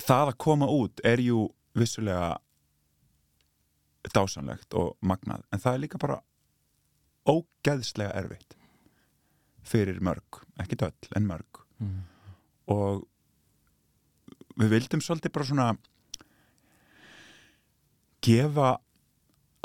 [0.00, 1.42] það að koma út er jú
[1.76, 2.38] vissulega
[4.16, 6.20] dásanlegt og magnað en það er líka bara
[7.28, 8.56] ógeðslega erfitt
[9.68, 11.96] fyrir mörg, ekki öll en mörg mm.
[12.72, 13.04] og
[14.58, 15.68] við vildum svolítið bara svona
[18.24, 18.76] gefa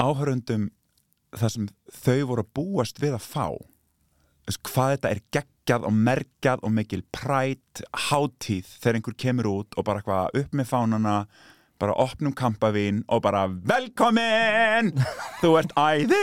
[0.02, 0.70] áhörundum
[1.34, 1.70] það sem
[2.04, 3.48] þau voru að búast við að fá
[4.44, 9.78] Þess, hvað þetta er geggjað og mergjað og mikil prætt hátíð þegar einhver kemur út
[9.80, 11.14] og bara eitthvað upp með fánana
[11.84, 14.94] bara opnum kampavín og bara velkomin!
[15.42, 16.22] Þú ert æði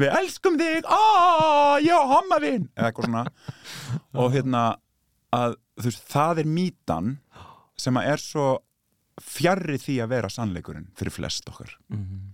[0.00, 2.68] við elskum þig aaa, já, hommavín!
[2.78, 3.24] Eða eitthvað svona.
[4.18, 4.62] Og hérna
[5.34, 7.10] að þú veist, það er mítan
[7.80, 8.46] sem að er svo
[9.22, 11.76] fjarrri því að vera sannleikurinn fyrir flest okkar.
[11.90, 12.30] Mhm.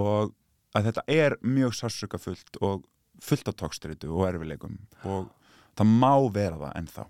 [0.00, 0.30] og
[0.78, 2.84] að þetta er mjög sársöka fullt og
[3.20, 5.32] fullt af tókstritu og erfileikum og
[5.76, 7.04] það má vera það ennþá.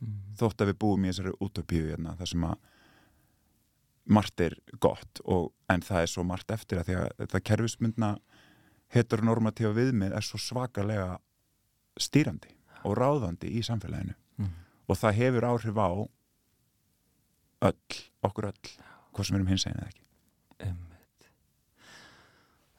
[0.00, 0.34] Mhm.
[0.40, 2.58] þótt að við búum í þessari útopíu hérna, þar sem að
[4.04, 8.10] margt er gott og, en það er svo margt eftir að því að þetta kerfismundna
[8.94, 11.18] heteronormatífa viðmið er svo svakalega
[12.00, 14.16] stýrandi og ráðandi í samfélaginu.
[14.40, 14.50] Mhm.
[14.88, 15.90] og það hefur áhrif á
[17.68, 18.70] öll, okkur öll
[19.12, 20.04] hvað sem erum hins eginn eða ekki.
[20.66, 21.30] Einmitt.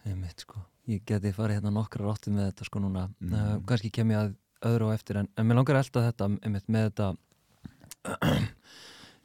[0.06, 0.66] Einmitt sko.
[0.90, 3.08] Ég geti farið hérna nokkra ráttu með þetta sko núna.
[3.20, 3.34] Mm.
[3.34, 4.36] uh, kannski kem ég að
[4.72, 7.08] öðru á eftir en, en mér langar að elda þetta einmitt með þetta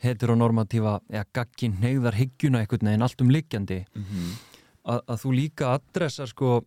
[0.05, 4.33] heteronormatífa eða gagkin neyðar hyggjuna einhvern veginn allt um liggjandi mm -hmm.
[4.85, 6.65] að, þú líka adressa sko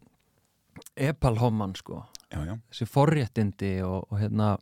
[0.96, 2.04] epalhomman sko.
[2.32, 4.58] Já, já, þessi forréttindi og, og hérna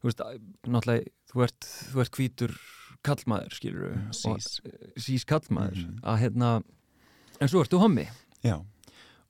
[0.00, 0.20] þú veist,
[0.66, 2.54] náttúrulega þú ert, þú ert hvítur
[3.02, 4.60] kallmaður skilur Mm, sís.
[4.96, 5.98] sís kallmaður Mhm.
[6.02, 6.62] að hérna
[7.40, 8.08] en svo ertu hommi.
[8.44, 8.64] Já,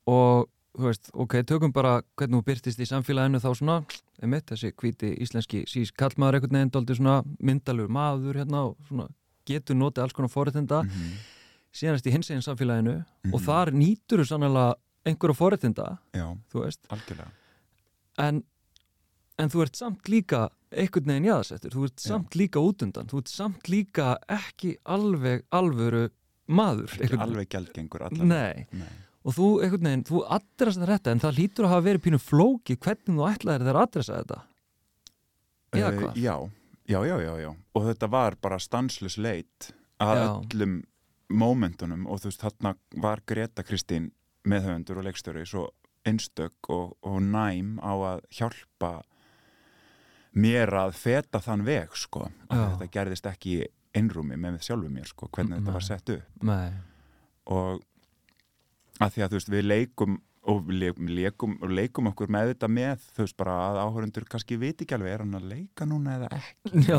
[0.06, 3.76] og þú veist, ok, tökum bara hvernig þú byrtist í samfélaginu þá svona
[4.22, 9.08] einmitt, þessi hvíti íslenski sís kallmaður einhvern veginn, dóldi svona myndalur maður hérna og svona
[9.48, 11.12] getur notið alls konar forréttinda, mm -hmm.
[11.74, 13.44] síðan erst í hins eginn samfélaginu og Mhm.
[13.46, 17.30] þar nýtur þú sannlega einhverja forréttinda, já, þú veist algjörlega
[18.18, 18.44] en,
[19.38, 22.08] en þú ert samt líka einhvern veginn jáðasettur, þú ert Já.
[22.08, 26.08] samt líka útundan, þú ert samt líka ekki alveg alvöru
[26.48, 28.88] maður ekki alveg gjaldgengur allan Nei, Nei.
[29.24, 32.76] Og þú einhvern veginn, þú adressa þetta en það lítur að hafa verið pínu flóki
[32.76, 34.40] hvernig þú ætlaðir þér að adressa þetta.
[35.72, 36.16] Eða Eh, hvað?
[36.16, 36.36] já,
[36.88, 37.50] já, já, já, já.
[37.74, 40.26] Og þetta var bara stanslös leit að Já.
[40.42, 40.82] öllum
[41.32, 44.10] mómentunum og þú veist, þarna var Greta Kristín
[44.44, 45.68] meðhöfundur og leikstjóri svo
[46.04, 49.02] einstök og, og næm á að hjálpa
[50.34, 55.28] mér að feta þann veg sko, þetta gerðist ekki í einrúmi með sjálfu mér sko,
[55.28, 55.88] hvernig þetta var Nei.
[55.88, 56.42] sett upp.
[56.48, 56.72] Nei,
[57.52, 57.82] og
[59.02, 63.04] að því að þú veist við leikum og leikum, leikum, leikum okkur með þetta með
[63.14, 66.30] þú veist bara að áhörundur kannski viti ekki alveg er hann að leika núna eða
[66.34, 66.82] ekki?
[66.90, 66.98] Já,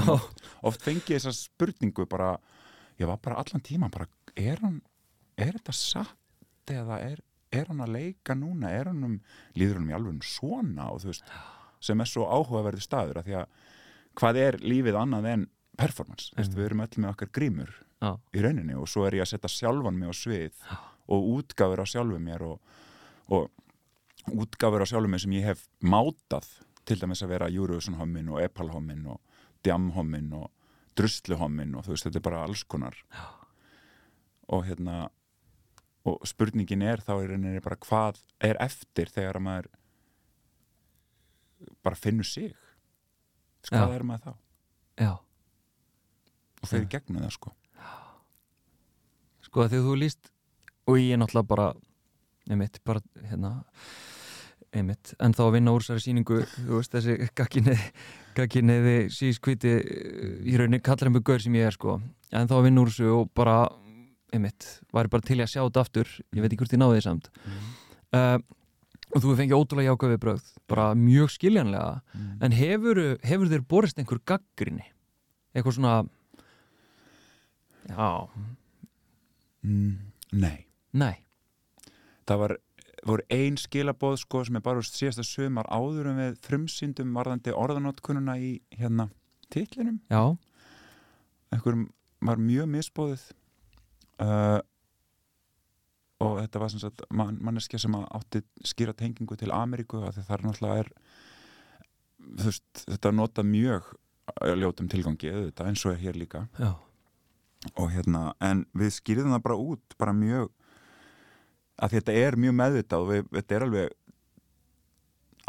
[0.63, 2.37] oft fengi ég þessa spurningu bara
[3.01, 4.07] ég var bara allan tíma bara
[4.39, 4.79] er hann,
[5.35, 7.19] er þetta satt eða er,
[7.51, 8.71] er hann að leika núna?
[8.71, 9.17] Er hann um,
[9.59, 11.35] líður hann í alveg svona og þú veist,
[11.83, 13.59] sem er svo áhugaverði staður að því að
[14.21, 18.11] hvað er lífið annað en performance, þú veist, við erum öll með okkar grímur já,
[18.13, 20.65] í rauninni og svo er ég að setja sjálfan mig á svið
[21.07, 22.59] og útgáfur á sjálfu mér og,
[23.27, 23.51] og
[24.31, 26.47] útgáfur á sjálfu mér sem ég hef mátað
[26.87, 29.19] til dæmis að vera Eurovision hommin og Epal hommin og
[29.63, 30.51] Djam hommin og
[30.97, 32.97] Druslu hommin og þú veist þetta er bara alls konar.
[34.51, 35.07] Og hérna
[36.03, 39.69] og spurningin er þá í rauninni bara hvað er eftir þegar að maður
[41.83, 42.51] bara finnur sig?
[43.63, 43.95] Veist, hvað Já.
[43.95, 44.33] er maður þá?
[44.99, 45.13] Já.
[46.63, 47.53] Og fyrir gegnum það sko.
[49.47, 50.32] Sko þegar þú líst
[50.87, 51.67] og ég er náttúrulega bara
[52.51, 53.53] einmitt, bara hérna
[54.73, 57.29] einmitt, en þá að vinna úr þessari sýningu þú veist, þessi
[58.37, 59.75] gagginniði sískviti
[60.49, 61.99] í rauninni kallar einhver gaur sem ég er sko.
[62.33, 63.57] En þá að vinna úr þessu og bara
[64.33, 66.09] einmitt, væri bara til í að sjá þetta aftur.
[66.33, 67.29] Ég veit ekki hvort ég náði því samt.
[68.13, 68.39] Uh,
[69.13, 72.01] og þú fengið ótrúlega jákvæði bröð bara mjög skiljanlega.
[72.17, 72.33] Mm.
[72.41, 74.87] en hefur, hefur þér borist einhver gaggrinni
[75.53, 75.95] eitthvað svona
[77.89, 78.09] já,
[79.61, 79.97] mm,
[80.33, 81.23] Nei nei.
[82.27, 82.55] Það var,
[83.07, 87.55] voru ein skilaboð sko sem er bara úr síðasta sumar áður en við frumsýndum varðandi
[87.57, 89.09] orðanótkununa í hérna
[89.53, 89.99] titlinum.
[90.11, 90.37] Já,
[91.53, 91.89] einhverjum
[92.23, 93.25] var mjög misbóðið
[94.23, 94.61] uh,
[96.23, 100.35] og þetta var sem sagt man, manneskja sem átti skýra tengingu til Ameríku því það
[100.37, 100.91] er náttúrulega er
[102.39, 103.91] veist, þetta notað mjög
[104.39, 106.45] að ljótum tilgangi auðvitað eins og er hér líka.
[106.55, 106.71] Já,
[107.79, 110.51] og hérna, en við skýrðum það bara út bara mjög
[111.81, 113.95] að þetta er mjög meðvitað og við, þetta er alveg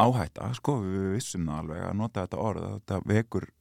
[0.05, 3.51] áhætta, sko, við vissum það alveg að nota þetta orð, að þetta vekur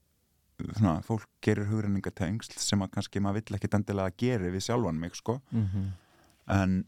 [0.64, 4.98] svona, fólk gerir hugrenningatengsl sem að kannski maður vill ekki endilega að gera við sjálfan
[5.02, 5.38] mig, sko.
[5.54, 5.92] Mm
[6.50, 6.84] en,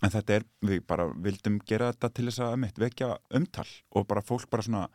[0.00, 4.08] en þetta er, við bara vildum gera þetta til þess að mitt vekja umtal og
[4.10, 4.86] bara fólk bara svona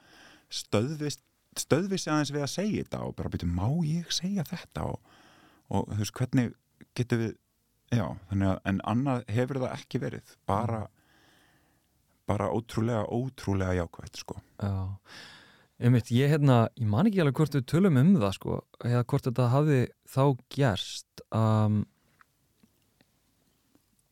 [0.53, 1.23] stöðvist
[1.55, 4.89] stöðvisi aðeins við að segja þetta og bara byrja, má ég segja þetta?
[4.91, 5.13] Og,
[5.71, 6.49] og þú veist, hvernig
[6.97, 7.37] getum við
[7.93, 10.83] já, þannig að, en annað hefur það ekki verið, bara
[12.25, 14.39] bara ótrúlega, ótrúlega jákvægt, sko.
[14.57, 14.71] Já.
[15.85, 19.27] Einmitt, ég hérna, ég man ekki alveg hvort við tölum um það sko, eða hvort
[19.27, 20.21] þetta hafði þá
[20.55, 21.81] gerst um,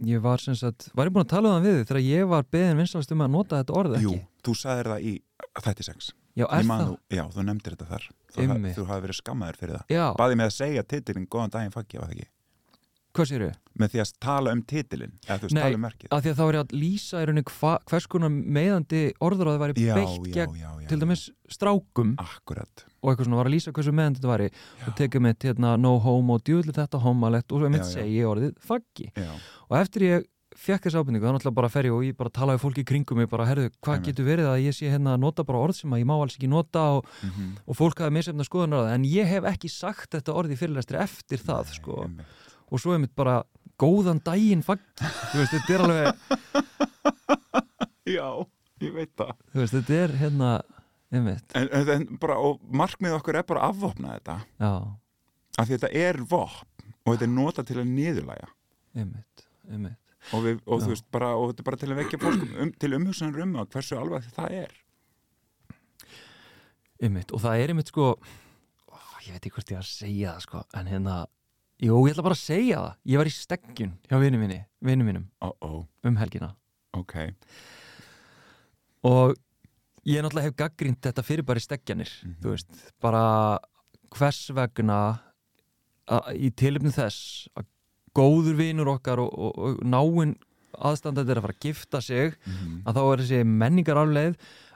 [0.03, 2.49] ég var sem sagt, var ég búin að tala um það við þegar ég var
[2.51, 4.09] beðin vinsalast um að nota þetta orð ekki?
[4.11, 5.15] Jú, þú sagðir það í
[5.63, 6.85] þætti sex Já, er það?
[6.89, 8.05] þú, já, þú nefndir þetta þar.
[8.33, 8.73] Þú, Einmitt.
[8.73, 9.83] þú hafi verið skammaður fyrir það.
[9.93, 12.29] Já, Baði mig að segja titilin góðan daginn faggi var það ekki
[13.13, 13.59] hvað sér ég?
[13.79, 16.09] Með því að tala um titilin Eða þú veist, Nei, tala um merkið.
[16.09, 19.85] Af því að þá er að lýsa í rauninni hva, hvers konar meðandi orðuráði væri
[19.85, 21.23] Já, beitt gegn já, já til dæmis
[21.53, 22.13] strákum.
[22.21, 22.85] Akkurat.
[23.01, 24.51] Og eitthvað svona var að lýsa hversu meðandi þetta væri.
[24.87, 29.09] Og tekið mitt hérna no homo, djúðli þetta homalegt og svo mitt segi orðið faggi.
[29.17, 29.33] Já,
[29.69, 32.59] og eftir ég fekk þess ábyrningu þá náttúrulega bara fer ég og ég bara talaði
[32.59, 34.09] við fólki í kringum mig bara, herðu, hvað Einmitt.
[34.11, 36.37] getur verið að ég sé hérna að nota bara orð sem að ég má alls
[36.37, 37.51] ekki nota og, mhm.
[37.65, 38.89] og fólk hafi misefna það?
[38.93, 41.99] En ég hef ekki sagt þetta orð í fyrirlestri eftir það, Nei, sko.
[42.05, 42.42] einmitt.
[42.69, 43.41] Og svo er mitt bara
[43.81, 44.85] góðan daginn faggi,
[45.31, 46.07] þú veist, þetta er alveg
[48.13, 48.27] Já,
[48.83, 49.31] ég veit það.
[49.53, 50.49] Þú veist, þetta er hérna
[51.13, 51.29] en,
[51.93, 54.37] en, bara, og markmið okkur er bara að afvopna þetta.
[54.59, 54.73] Já,
[55.53, 58.49] af því þetta er vopn og þetta er nota til að niðurlæga
[58.93, 59.99] einmitt, einmitt.
[60.31, 62.71] Og, við, og þú veist bara, og þetta er bara til að vekja fólk um,
[62.79, 64.75] til umhugsanar um það hversu alveg það er.
[67.03, 70.45] Einmitt, og það er einmitt sko ó, ég veit ekki hvort ég að segja það
[70.45, 71.17] sko en hérna,
[71.83, 72.93] jú, ég ætla bara að segja það.
[73.11, 76.53] Ég var í steggjun hjá vinnu minni vinnu mínum ó, ó, um helgina.
[76.95, 77.15] Ok.
[79.03, 79.33] Og
[80.07, 82.35] ég náttúrulega hef gaggrínt þetta fyrir bara í steggjanir Mhm.
[82.41, 83.59] þú veist, bara
[84.15, 85.19] hvers vegna
[86.35, 87.65] í tilöfni þess að
[88.15, 90.35] góður vinur okkar og, og, og náinn
[90.77, 92.83] aðstandað er að fara að gifta sig Mhm.
[92.85, 94.35] að þá er þessi menningarafleið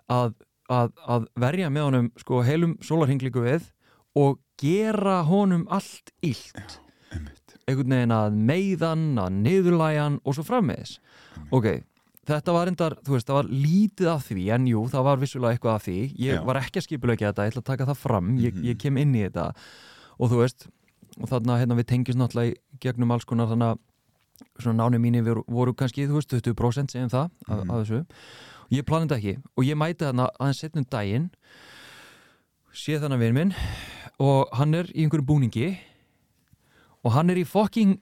[0.10, 0.34] að,
[0.70, 3.72] að, að verja með honum sko heilum sólarhinglíku við
[4.16, 6.80] og gera honum allt einmitt
[7.68, 10.98] einhvern veginn að meiðan, að niðurlæjan og svo frammeðis
[11.52, 11.68] ok,
[12.28, 15.56] þetta var endar, þú veist, það var lítið af því en jú, það var vissulega
[15.58, 15.98] eitthvað af því.
[16.20, 16.44] Ég Já.
[16.44, 18.32] var ekki að skipulegja þetta, ég ætla að taka það fram.
[18.38, 18.64] Ég, Mhm.
[18.68, 19.46] ég kem inn í þetta.
[20.20, 20.68] Og þú veist,
[21.22, 23.80] og þarna hérna, við tengjumst náttúrulega gegnum alls konar þannig að
[24.60, 27.72] svona náni mínir voru, voru kannski, þú veist, 20% segjum það af, Mhm.
[27.72, 28.06] af þessu.
[28.72, 29.38] Ég planið þetta ekki.
[29.58, 31.30] Og ég mæti þarna aðeins setnum daginn
[32.74, 33.56] sé þannig vinn minn
[34.20, 35.78] og hann er í einhverjum búningi
[37.08, 37.96] og hann er í fucking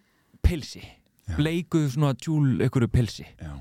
[0.45, 1.37] pilsi Já.
[1.39, 3.53] bleikuð svona tjúl einhverju pilsi já,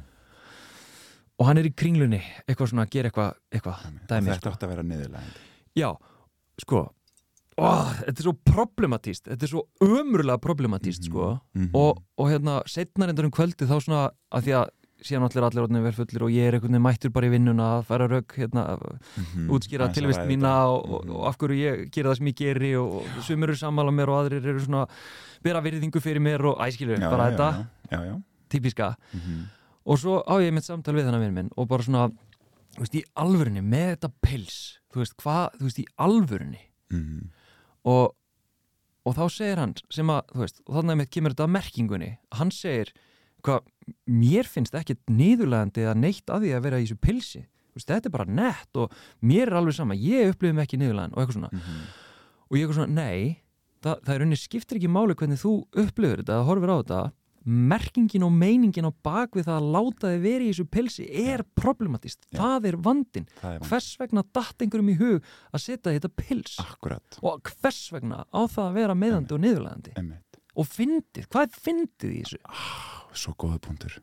[1.39, 4.53] og hann er í kringlunni eitthvað svona að gera eitthvað, dæmi, þetta sko.
[4.57, 5.89] átti að vera niðurlægandi já,
[6.63, 6.83] sko
[7.55, 7.71] ó,
[8.03, 11.11] þetta er svo problematíst þetta er svo ömurlega problematíst Mhm.
[11.11, 11.71] sko Mhm.
[11.75, 14.69] og, og hérna setna reyndar um kvöldi þá svona að því að
[15.05, 17.67] síðan allir allir orðinir verið fullir og ég er einhvern veginn mættur bara í vinnuna
[17.79, 18.63] að færa rauk hérna,
[19.21, 19.49] Mhm.
[19.53, 22.37] útskýra Aðeins að tilvist mína og, og, og af hverju ég gera það sem ég
[22.41, 24.87] geri og, og sumir eru sammála mér og aðrir eru svona
[25.45, 27.49] bera virðingu fyrir mér og æskilur já, bara já, þetta,
[27.91, 28.23] já, já, já.
[28.49, 29.45] típiska Mhm.
[29.87, 32.09] og svo á ég mitt samtal við hennar vinn minn og bara svona,
[32.75, 37.29] þú veist, í alvörunni með þetta pils, þú veist, hvað þú veist, í alvörunni Mhm.
[37.85, 38.15] og,
[39.05, 41.55] og þá segir hann sem að, þú veist, og þannig að mitt kemur þetta að
[41.59, 42.93] merkingunni, hann segir
[43.45, 43.67] hvað,
[44.09, 47.43] mér finnst ekkert niðurlegandi að neitt að því að vera í þessu pilsi.
[47.75, 48.93] Veist, þetta er bara nett og
[49.27, 51.83] mér er alveg sama, ég upplifum ekki niðurlegan og eitthvað svona, Mhm.
[52.51, 53.41] og ég eitthvað svona, nei
[53.83, 57.13] það, það er rauninni skiptir ekki máli hvernig þú upplifur þetta, það horfir á þetta.
[57.45, 62.23] Merkingin og meiningin á bakvið það að láta þið vera í þessu pilsi er problematist,
[62.33, 62.39] Já.
[62.41, 66.55] það er vandin er hvers vegna datt einhverjum í hug að setja þetta pils?
[66.65, 67.19] Akkurat.
[67.23, 69.93] Og hvers vegna á það að vera meðandi og niðurlegandi.
[70.55, 72.41] Og fyndið, hvað fyndið í þessu?
[73.15, 73.97] Svo góða punktur.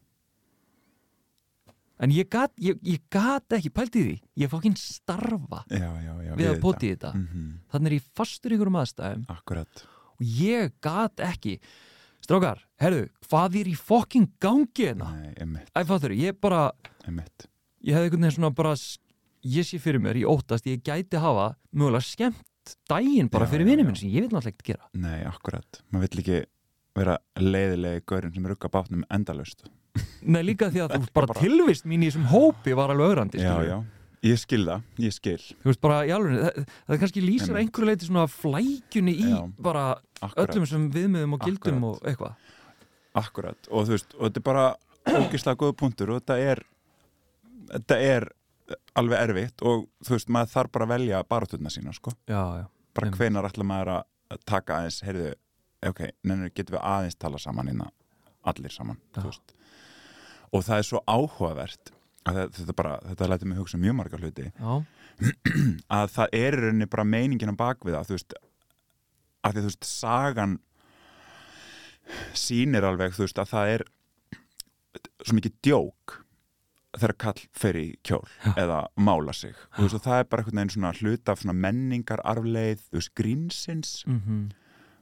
[2.02, 4.16] En ég gat, ég, ég gat ekki pælt í því.
[4.42, 7.12] Ég fókinn starfa já, já, já, við að poti í þetta.
[7.14, 7.50] Mhm.
[7.74, 9.26] þannig er ég fastur í ykkurum aðstæðum.
[9.30, 9.84] Akkurat.
[10.18, 11.60] Og ég gat ekki.
[12.22, 15.12] Strákar, herðu, hvað er í fokkin gangi hérna?
[15.74, 16.72] Æ, fattur, ég bara,
[17.82, 18.76] ég hefði einhvern veginn svona bara
[19.42, 22.46] ég sé fyrir mér, ég óttast, ég gæti hafa mögulega skemmt
[22.90, 23.88] daginn bara Já, fyrir já, vinið já.
[23.90, 24.90] minn sem ég vil náttúrulega ekkert gera.
[24.94, 26.40] Nei, akkurat, maður vill ekki
[26.96, 29.66] vera leiðilegi gaurinn sem rugga bátnum endalaust.
[30.24, 33.42] Nei, líka því að þú bara, bara- tilvist mín í þessum hópi var alveg ögrandi
[33.42, 33.78] Já, já,
[34.28, 35.38] ég skil það, ég skil.
[35.64, 39.40] Þú veist bara, alveg, það, það kannski lýsir einhverju leiti svona flækjunni í Já.
[39.66, 39.86] bara
[40.22, 42.04] akkurat, öllum sem viðmiðum og gildum Akkurat.
[42.04, 42.36] og eitthvað.
[43.24, 43.72] Akkurat.
[43.72, 44.66] Og þú veist, og þetta er bara
[45.12, 46.62] ógislega góða punktur og þetta er
[47.72, 48.28] þetta er
[49.00, 52.66] alveg erfitt og þú veist, maður þarf bara að velja baráturna sína, sko, Já, já,
[52.98, 55.32] bara hvenar ætla maður að taka aðeins, heyrðu
[55.92, 57.92] ok, nennir getum við aðeins tala saman innan
[58.48, 59.00] allir saman,
[60.52, 61.92] og það er svo áhugavert
[62.26, 64.74] þetta, bara, þetta lætur mig hugsa um mjög margar hluti já,
[65.98, 68.36] að það er rauninni bara meiningin á bakvið það, þú veist
[69.42, 70.60] að því þú veist, sagan
[72.38, 73.86] sýnir alveg, þú veist, að það er
[75.22, 76.18] svo mikið djók
[76.98, 78.54] þegar kall fer í kjól Já.
[78.60, 79.54] eða mála sig.
[79.78, 83.00] Og, veist, og það er bara einhvern veginn svona hluta af svona menningar arfleið, þú
[83.00, 83.94] veist, grínsins.
[84.10, 84.50] Mm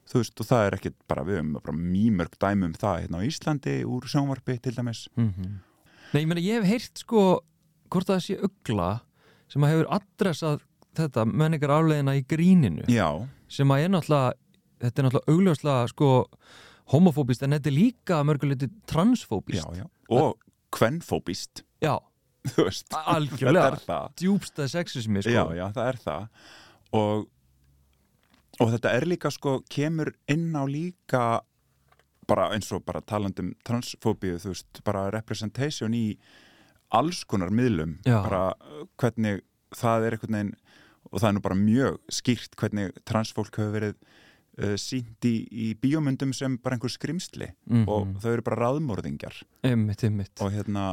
[0.10, 3.20] þú veist, og það er ekkit bara við um bara mýmörg dæmi um það hérna
[3.22, 5.04] á Íslandi úr sjónvarpi til dæmis.
[5.16, 7.26] Nei, ég meina, ég hef heyrt sko
[7.94, 8.90] hvort það sé ugla
[9.50, 10.66] sem að hefur adressað
[10.98, 12.88] þetta menningar afleiðina í gríninu.
[12.90, 14.34] Já, sem að er náttúrulega
[14.80, 16.12] þetta er náttúrulega augljóslega sko
[16.90, 20.40] homofóbist en þetta er líka mörguleiti transfóbist já, og
[20.74, 21.96] kvenfóbist, já,
[23.16, 24.00] algjörlega.
[24.20, 25.34] djúbstað sexismi sko.
[25.34, 26.28] Já, já, það er það.
[27.00, 27.28] Og,
[28.60, 31.24] og þetta er líka sko, kemur inn á líka
[32.30, 36.06] bara eins og bara talandum transfóbíu, þú veist, bara representation í
[36.94, 38.20] alls konar miðlum, Já.
[38.26, 39.44] bara uh, hvernig
[39.78, 40.56] það er einhvern veginn
[41.10, 45.68] og það er nú bara mjög skýrt hvernig transfólk hefur verið uh, sínt í, í
[45.82, 47.52] bíómyndum sem bara einhver skrimsli.
[47.70, 47.86] Mhm.
[47.90, 48.62] og þau eru bara
[50.06, 50.34] einmitt.
[50.42, 50.92] Og hérna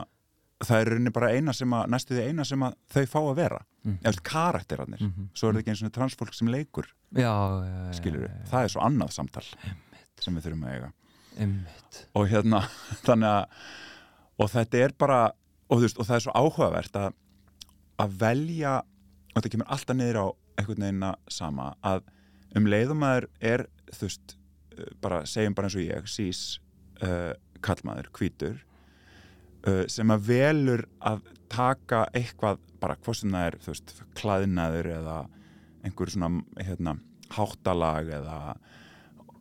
[0.64, 3.34] það er rauninni bara eina sem að, næstu því eina sem að þau fá að
[3.36, 3.98] vera, Mhm.
[4.02, 5.00] eða karakterarnir.
[5.00, 5.28] Mhm.
[5.34, 8.68] svo er það ekki eins og transfólk sem leikur Já, já, skilur já, það er
[8.68, 9.44] svo annað samtal
[10.20, 10.92] sem við þurfum að eiga.
[11.38, 12.06] Einmitt.
[12.16, 12.60] Og hérna,
[13.06, 13.46] þannig að
[14.38, 15.32] og þetta er bara
[15.70, 17.12] og, veist, og það er svo áhugavert að
[17.98, 20.26] að velja og þetta kemur alltaf niður á
[20.58, 22.02] einhvern veginn að sama að
[22.56, 24.36] um leiðum maður er þú veist,
[25.00, 26.58] bara segjum bara eins og ég sís
[27.02, 27.32] uh,
[27.64, 28.75] kallmaður, hvítur uh,
[29.90, 35.16] sem að velur að taka eitthvað bara hvað sem það er, þú veist, klæðnaður eða
[35.86, 36.96] einhver svona hérna,
[37.34, 38.38] háttalag eða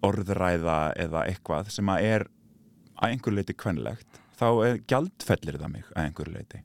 [0.06, 2.28] orðræða eða eitthvað sem að er
[2.96, 6.62] að einhver leiti kvenlegt þá er gjaldfellir það mig að einhver leiti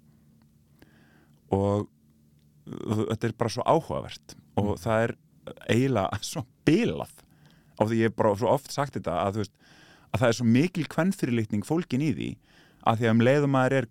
[1.55, 5.17] og uh, þetta er bara svo áhugavert og það er
[5.73, 7.25] eiginlega svo bilað
[7.81, 9.55] og því ég hef bara svo oft sagt þetta að, veist,
[10.11, 12.31] að það er svo mikil kvenfyrirlitning fólkin í því
[12.87, 13.87] að því að um leiðum maður er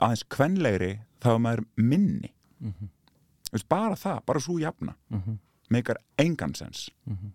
[0.00, 2.30] aðeins kvenlegri þá er maður minni
[2.64, 2.88] Mhm.
[3.44, 5.38] Þú veist, bara það, bara svo jafna Mhm.
[5.70, 7.32] meikar engan sens Mhm.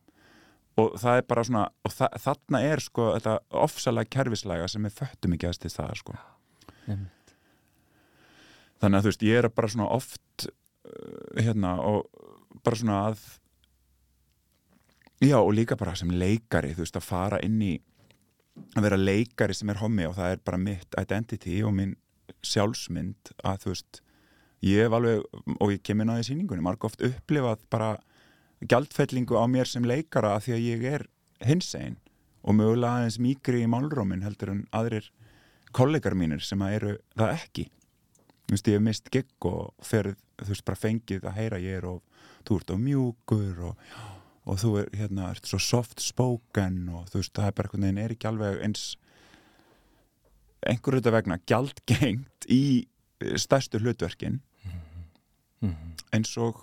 [0.77, 4.93] og það er bara svona og þa þarna er sko þetta ofsalega kerfislega sem við
[4.99, 6.17] föttum ekki til það sko.
[6.87, 7.35] Einmitt.
[8.81, 10.47] þannig að þú veist, ég er bara svona oft
[10.85, 12.05] uh, hérna og
[12.63, 13.19] bara svona að
[15.21, 17.73] já og líka bara sem leikari þú veist að fara inn í
[18.75, 21.95] að vera leikari sem er hommi og það er bara mitt identity og minn
[22.45, 24.01] sjálfsmynd að þú veist
[24.65, 25.23] ég hef alveg,
[25.59, 27.95] og ég kem inn á því sýningunni marg oft upplifað bara
[28.59, 31.07] gjaldfellingu á mér sem leikara að því að ég er
[31.47, 31.97] hinsegin
[32.43, 35.09] og mögulega aðeins mýkri í málrómin heldur en aðrir
[35.75, 37.65] kollegar mínir sem að eru það ekki.
[38.49, 41.79] Þú veist, ég hef mist gigg og ferð, þú veist, bara fengið að heyra ég
[41.79, 41.99] er og
[42.47, 43.83] þú ert of mjúkur og,
[44.49, 47.85] og þú er, hérna, ert svo soft spoken og þú veist, það er bara einhvern
[47.87, 48.83] veginn er ekki alveg eins
[50.69, 52.61] einhverju þetta vegna gjaldgengt í
[53.39, 54.39] stærstu hlutverkin
[55.61, 55.93] Mhm.
[56.15, 56.55] eins og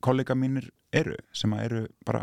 [0.00, 2.22] kollega mínir eru sem að eru bara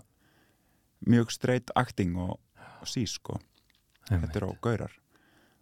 [1.05, 2.39] mjög straight acting og,
[2.81, 3.36] og sí sko
[4.09, 4.29] Einmitt.
[4.31, 4.91] þetta er á gaurar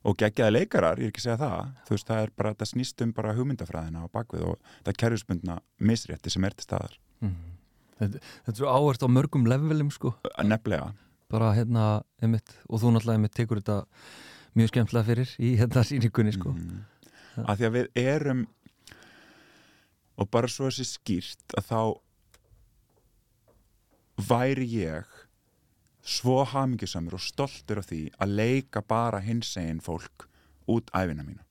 [0.04, 2.70] og geggjaði leikarar, ég er ekki að segja það þú veist, það er bara, það
[2.72, 6.98] snýst um bara hugmyndafræðina á bakvið og það er kerfisbundna misrétti sem er til staðar,
[7.22, 7.51] Mhm.
[8.02, 10.92] Þetta, þetta er svo áherslu á mörgum levelum sko nefnilega
[11.32, 11.84] bara hérna,
[12.20, 13.76] einmitt, og þú náttúrulega einmitt tekur þetta
[14.60, 16.82] mjög skemmtilega fyrir í hérna sýningunni sko mm.
[17.46, 18.42] að því að við erum
[20.20, 21.80] og bara svo þessi skýrt að þá
[24.32, 25.08] væri ég
[26.02, 30.28] svo hamingjusamur og stoltur af því að leika bara hinsegin fólk
[30.72, 31.46] út æfina mína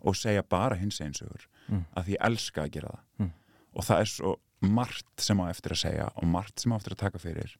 [0.00, 1.84] og segja bara hinsegin sögur Mm.
[1.94, 3.32] að því ég elska að gera það Mm.
[3.74, 6.96] og það er svo margt sem á eftir að segja og margt sem á eftir
[6.96, 7.56] að taka fyrir.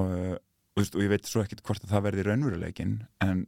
[0.00, 3.44] Og, og, veist, og ég veit svo ekkit hvort að það verði raunveruleikin en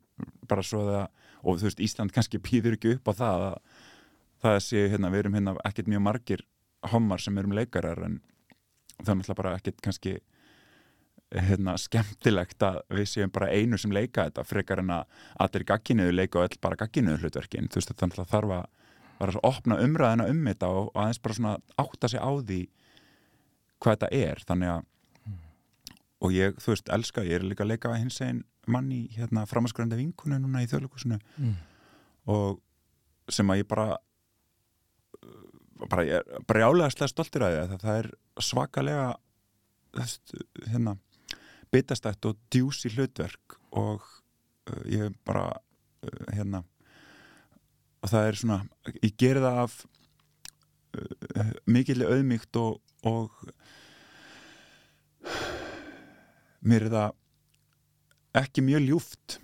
[0.48, 1.06] bara svo það
[1.44, 3.56] og þú veist Ísland kannski býður ekki upp á það að
[4.44, 6.44] það sé hérna við erum hérna ekkit mjög margir
[6.92, 8.20] hommar sem erum leikarar en
[9.00, 10.18] það er náttúrulega bara ekkit kannski
[11.34, 16.14] hérna skemmtilegt að við séum bara einu sem leika þetta frekar en að allir gagginuðu
[16.14, 17.70] leika og all bara gagginuðu hlutverkin.
[17.72, 18.66] Þú veist þetta náttúrulega þarf að
[19.18, 22.60] bara að opna umræðina um þetta og, og aðeins bara svona átta sig á því
[23.82, 24.90] hvað þetta er þannig að
[26.24, 29.44] og ég, þú veist, elska, ég er líka að leika hins einn mann í hérna
[29.48, 31.54] framaskrænda vinkunu núna í þjóðleikusinu mm.
[32.32, 32.62] og
[33.32, 33.88] sem að ég bara
[35.90, 38.10] bara ég er brjálega slega stoltir að því að það er
[38.46, 39.08] svakalega
[39.98, 40.34] veist,
[40.70, 40.96] hérna
[41.74, 44.04] bitastætt og djúsi hlutverk og
[44.70, 46.62] uh, ég bara uh, hérna
[48.04, 48.58] og það er svona,
[49.00, 49.76] ég geri það af
[50.98, 53.32] uh, mikilli auðmíkt og, og
[56.64, 59.38] mér er það ekki mjög ljúft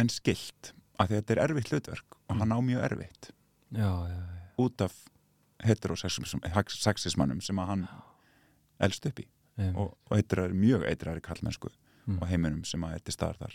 [0.00, 3.30] en skilt af því að þetta er erfitt hlutverk og hann á mjög erfitt.
[3.76, 4.44] Já, já, já.
[4.62, 4.94] út af
[5.66, 7.86] heterosexismannum sem að hann
[8.86, 9.26] elst upp í.
[9.56, 9.76] Einmitt.
[9.80, 11.72] og, og eitrar, mjög eitrar í kallmennsku
[12.06, 12.20] Mm.
[12.22, 13.54] og heiminum sem að eitthvað staðar þar.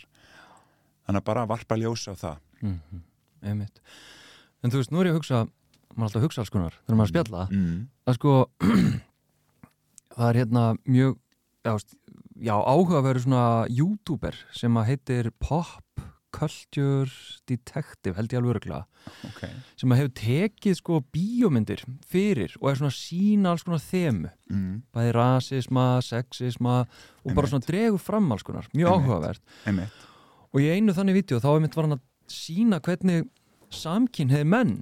[1.06, 2.40] Þannig að bara varpa ljósa á það.
[2.60, 2.98] Mhm,
[3.48, 3.78] einmitt
[4.62, 5.42] en þú veist, nú er ég að hugsa
[5.92, 7.42] maður er alltaf að hugsa alls konar þegar maður er að spjalla.
[7.52, 7.78] Mm.
[8.08, 8.34] að sko
[10.16, 11.18] það er hérna mjög
[11.66, 11.72] já,
[12.48, 17.10] já áhugaveru svona youtuber sem að heitir Pop Culture
[17.44, 18.86] Detective held ég alveg öruglega
[19.28, 19.42] ok.
[19.76, 24.30] Sem að hefur tekið sko bíómyndir fyrir og er svona sína alls konar þemu.
[24.48, 24.78] Mm.
[24.96, 27.52] bæði rasisma, sexisma og bara Einmitt.
[27.52, 28.70] svona dregur fram alls konar.
[28.72, 29.44] Mjög áhugavert.
[29.68, 30.08] Einmitt.
[30.52, 33.28] Og í einu þannig vídeo þá einmitt var hann að sína hvernig
[33.72, 34.74] samkynheiði menn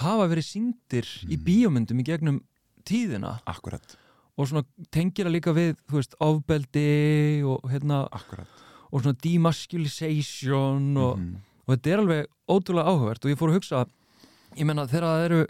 [0.00, 1.44] hafa verið síndir í Mm.
[1.44, 2.40] bíómyndum í gegnum
[2.84, 3.96] tíðina akkurat,
[4.38, 8.48] og svona tengir það líka við veist, ofbeldi og, hérna, akkurat
[8.92, 11.36] og svona demasculization og, Mhm.
[11.68, 13.86] og þetta er alveg ótrúlega áhugavert og ég fór að hugsa
[14.56, 15.46] ég menna þegar það eru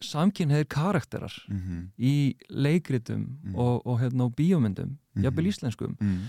[0.00, 1.90] samkynheiðir karakterar Mhm.
[1.98, 3.56] í leikritum Mm.
[3.56, 5.24] og, og hérna á bíómyndum, Mhm.
[5.24, 6.24] jafnvel íslenskum mm.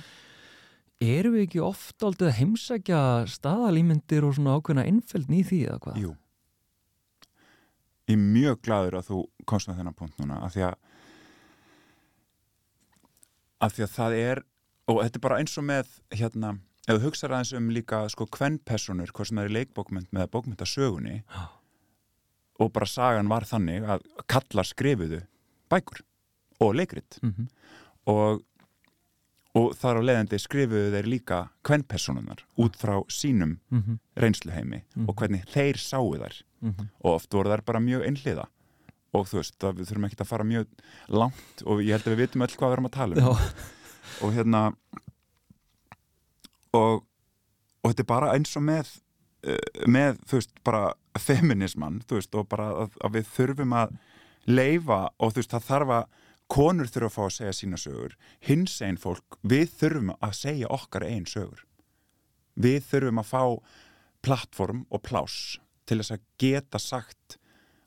[0.99, 5.79] Erum við ekki oft aldrei að heimsækja staðalímyndir og svona ákveðna innfeld í því eða
[5.85, 6.01] hvað?
[6.03, 6.15] Jú
[8.09, 10.75] Ég er mjög gladur að þú komst með þennan punkt núna af því að
[13.59, 14.41] af því að það er
[14.89, 16.55] og þetta er bara eins og með hérna,
[16.87, 21.17] ef þú hugsaður aðeins um líka sko kvennpersonur, hvað sem er í leikbókmynd með bókmyndasögunni
[21.21, 21.43] Já.
[22.59, 25.21] og bara sagan var þannig að kallar skrifuðu
[25.69, 26.01] bækur
[26.59, 27.47] og leikrit Mm -hmm.
[28.05, 28.41] og,
[29.55, 33.99] og þar á leiðandi skrifuðu þeir líka kvennpersonunar út frá sínum Mm -hmm.
[34.17, 35.09] reynsluheimi Mhm.
[35.09, 36.89] og hvernig þeir sáu þær Mhm.
[37.03, 38.45] og oft voru þær bara mjög einhliða
[39.13, 40.67] og þú veist, við þurfum ekki að fara mjög
[41.09, 43.51] langt og ég held að við vitum öll hvað við erum að tala um Já,
[44.21, 44.73] og hérna
[46.73, 47.03] og,
[47.83, 48.91] og þetta er bara eins og með
[49.47, 53.93] eh, með, þú veist, bara feminisman, þú veist, og bara að, að við þurfum að
[54.47, 56.05] leifa og þú veist, það þarf að
[56.49, 58.15] konur þurfa að fá að segja sína sögur.
[58.41, 61.61] Hins einn fólk, við þurfum að segja okkar einn sögur.
[62.59, 63.43] Við þurfum að fá
[64.25, 67.37] plattform og pláss til þess að geta sagt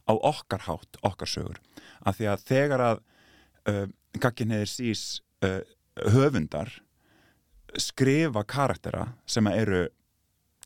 [0.08, 1.58] á okkar hátt, okkar sögur.
[2.06, 3.02] Af því að þegar að
[3.70, 3.84] uh,
[4.22, 5.02] gagginniðir sís
[5.44, 5.60] uh,
[6.14, 6.72] höfundar
[7.80, 9.86] skrifa karaktera sem eru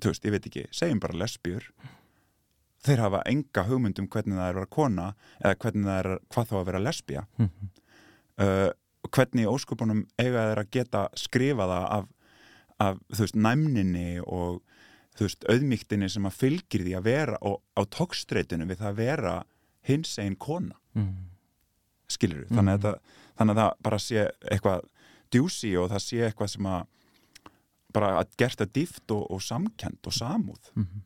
[0.00, 1.68] þú veist, ég veit ekki, segjum bara lesbjur
[2.86, 5.06] þeir hafa enga hugmynd um hvernig það er að vera kona
[5.40, 7.70] eða hvernig það er, hvað þá að vera lesbja Mhm.
[8.42, 8.70] Uh,
[9.14, 12.06] hvernig óskupunum eiga þeir að geta skrifa það af,
[12.86, 14.62] af þú veist, næmninni og
[15.16, 18.98] þú veist, auðmíktinni sem að fylgir því að vera og á tókstreitinu við það að
[19.04, 19.36] vera
[19.86, 21.24] hins einn kona Mhm.
[22.08, 22.98] skilur við, þannig, það,
[23.38, 24.20] þannig að það bara sé
[24.50, 24.84] eitthvað
[25.34, 26.86] djúsi og það sé eitthvað sem að
[27.96, 31.00] bara að gert að dýft og, og samkend og samúð Mhm.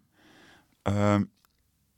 [0.86, 1.28] um,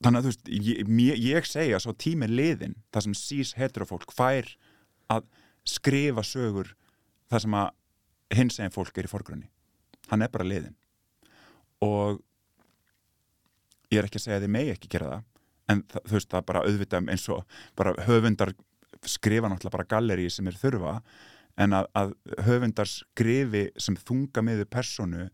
[0.03, 4.49] þannig að þú veist ég, ég, segja svo tími liðin það sem sís heterofólk fær
[5.13, 5.27] að
[5.69, 6.73] skrifa sögur
[7.31, 9.49] það sem að hins eginn fólk er í forgrunni.
[10.11, 10.77] Hann er bara liðin
[11.83, 12.23] og
[13.93, 15.29] ég er ekki að segja að þið megi ekki gera það
[15.73, 18.53] en það, þú veist það bara auðvitað eins og bara höfundar
[19.09, 20.97] skrifa náttúrulega bara galleri sem er þurfa
[21.63, 22.15] en að, að
[22.47, 25.27] höfundar skrifi sem þunga miður personu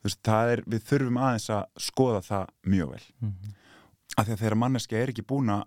[0.00, 3.02] þú veist, það er, við þurfum aðeins að skoða það mjög vel.
[3.20, 3.56] Mhm.
[4.16, 5.62] af því að þegar manneski er ekki búin að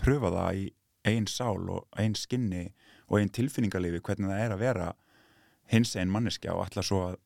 [0.00, 0.66] pröfa það í
[1.04, 2.72] einn sál og einn skinni
[3.08, 4.88] og einn tilfinningalifi hvernig það er að vera
[5.72, 7.16] hins einn manneskja og ætla svo að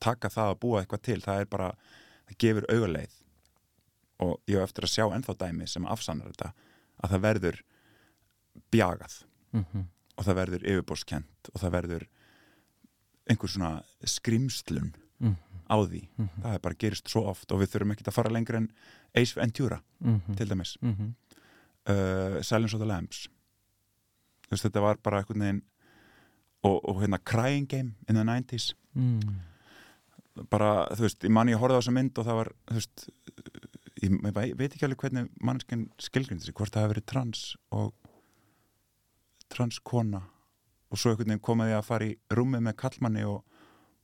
[0.00, 1.68] taka það að búa eitthvað til það er bara,
[2.28, 3.12] það gefur auguleið
[4.22, 6.52] og ég hef eftir að sjá ennþá dæmi sem afsannar þetta
[7.02, 7.60] að það verður
[8.72, 9.86] bjagað Mhm.
[10.18, 12.06] og það verður yfirbórskent og það verður
[13.30, 15.36] einhver svona skrimslun Mhm.
[15.70, 16.28] á því Mhm.
[16.42, 18.72] það er bara gerist svo oft og við þurfum ekki að fara lengur en
[19.14, 20.36] Ace Ventura Mhm.
[20.36, 21.14] til dæmis Mhm.
[21.88, 23.24] Uh, Silence of the Lambs
[24.46, 25.62] þú veist þetta var bara einhvern veginn
[26.62, 29.40] og, og hérna Crying Game in the 90s Mhm.
[30.50, 33.06] bara þú veist, ég man ég horfði á þessa mynd og það var þú veist
[34.02, 37.42] ég, ég vei- veit ekki alveg hvernig mannskinn skilgrindi sig, hvort það hefur verið trans
[37.72, 37.94] og
[39.52, 40.22] transkona
[40.92, 43.42] og svo einhvern veginn komaði að fara í rúmið með kallmanni og,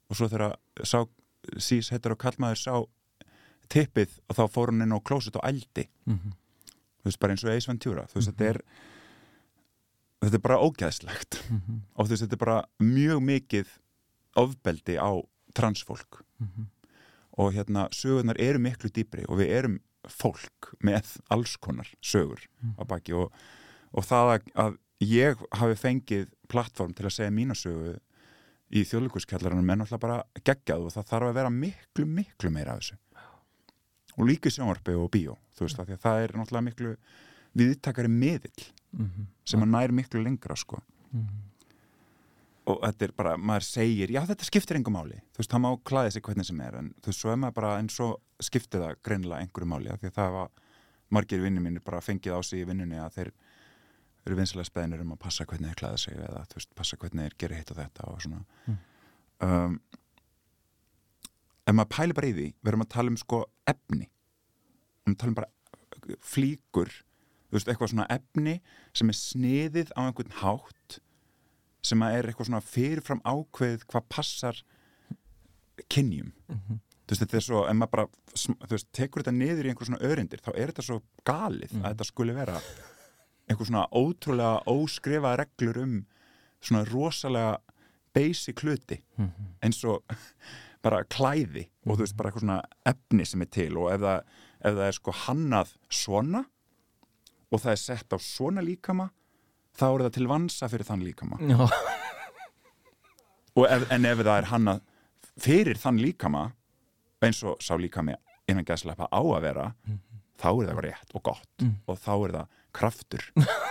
[0.08, 0.56] og svo þegar
[0.88, 1.02] sá,
[1.60, 2.74] sís heitar og kallmaður sá
[3.68, 6.32] tippið og þá fór hann inn á klóset og ældi Mhm.
[7.02, 8.06] Þú veist, bara eins og Ace Ventura.
[8.10, 8.60] Þú veist, þetta er
[10.24, 11.82] þetta er bara ógæðslegt Mhm.
[11.96, 13.66] og þú veist, þetta er bara mjög mikið
[14.36, 15.10] ofbeldi á
[15.54, 16.66] transfólk Mhm.
[17.38, 22.40] og hérna, sögurnar eru miklu dýpri og við erum fólk með alls konar sögur
[22.78, 23.12] á baki.
[23.14, 23.32] Og,
[23.94, 27.98] og það að, ég hafi fengið plattform til að segja mína sögu
[28.72, 32.80] í þjóðlíkuskjallaranum er náttúrulega bara geggjað og það þarf að vera miklu, miklu meira af
[32.80, 32.96] þessu
[34.18, 36.96] og líka sjónvarpi og bíó þú veist, af því að það er náttúrulega miklu
[37.56, 39.26] viðtakari miðill Mhm.
[39.44, 40.80] sem að nær miklu lengra sko
[41.12, 41.42] Mhm.
[42.68, 45.70] og þetta er bara, maður segir já þetta skiptir engum máli, þú veist, það má
[45.82, 48.08] klæði sig hvernig sem er, en þú veist, svo er maður bara en svo
[48.40, 50.48] skiptir það greinilega einhverju máli því að það var
[51.10, 53.30] margir vinnir mínir bara fengið á sig í vinnunni að þeir
[54.26, 57.24] eru vinsilega speðinir um að passa hvernig þeir klæða sig eða þú veist, passa hvernig
[57.28, 58.78] þeir gerir hitt og þetta og svona Mm.
[59.40, 59.80] um,
[61.68, 64.08] ef maður pæli bara í því við erum að tala um sko efni
[65.08, 65.50] við um bara
[66.24, 66.88] flíkur
[67.48, 68.58] þú veist, eitthvað svona efni
[68.96, 70.98] sem er sniðið á einhvern hátt
[71.84, 74.62] sem er eitthvað svona fyrirfram ákveð hvað passar
[75.88, 76.80] kynjum Mhm.
[77.06, 78.06] þú veist, þetta er svo, ef maður bara
[78.68, 81.82] veist, tekur þetta niður í einhver svona örindir þá er þetta svo galið Mhm.
[81.84, 82.60] að þetta skuli vera
[83.48, 86.06] einhver svona ótrúlega óskrifa reglur um
[86.60, 87.58] svona rosalega
[88.14, 89.30] basic hluti Mhm.
[89.62, 90.02] eins og
[90.84, 94.20] bara klæði og þú veist, bara eitthvað svona efni sem er til og ef það,
[94.62, 96.44] ef það er sko hannað svona
[97.52, 99.08] og það er sett á svona líkama
[99.78, 101.38] þá er það til vansa fyrir þann líkama.
[103.58, 104.82] Ef, en ef það er hannað
[105.42, 106.44] fyrir þann líkama
[107.24, 108.14] eins og sá líkami
[108.48, 109.64] innan gæðslepa á að vera
[110.38, 111.72] þá er það rétt og gott Mm.
[111.90, 112.46] og þá er það
[112.78, 113.24] kraftur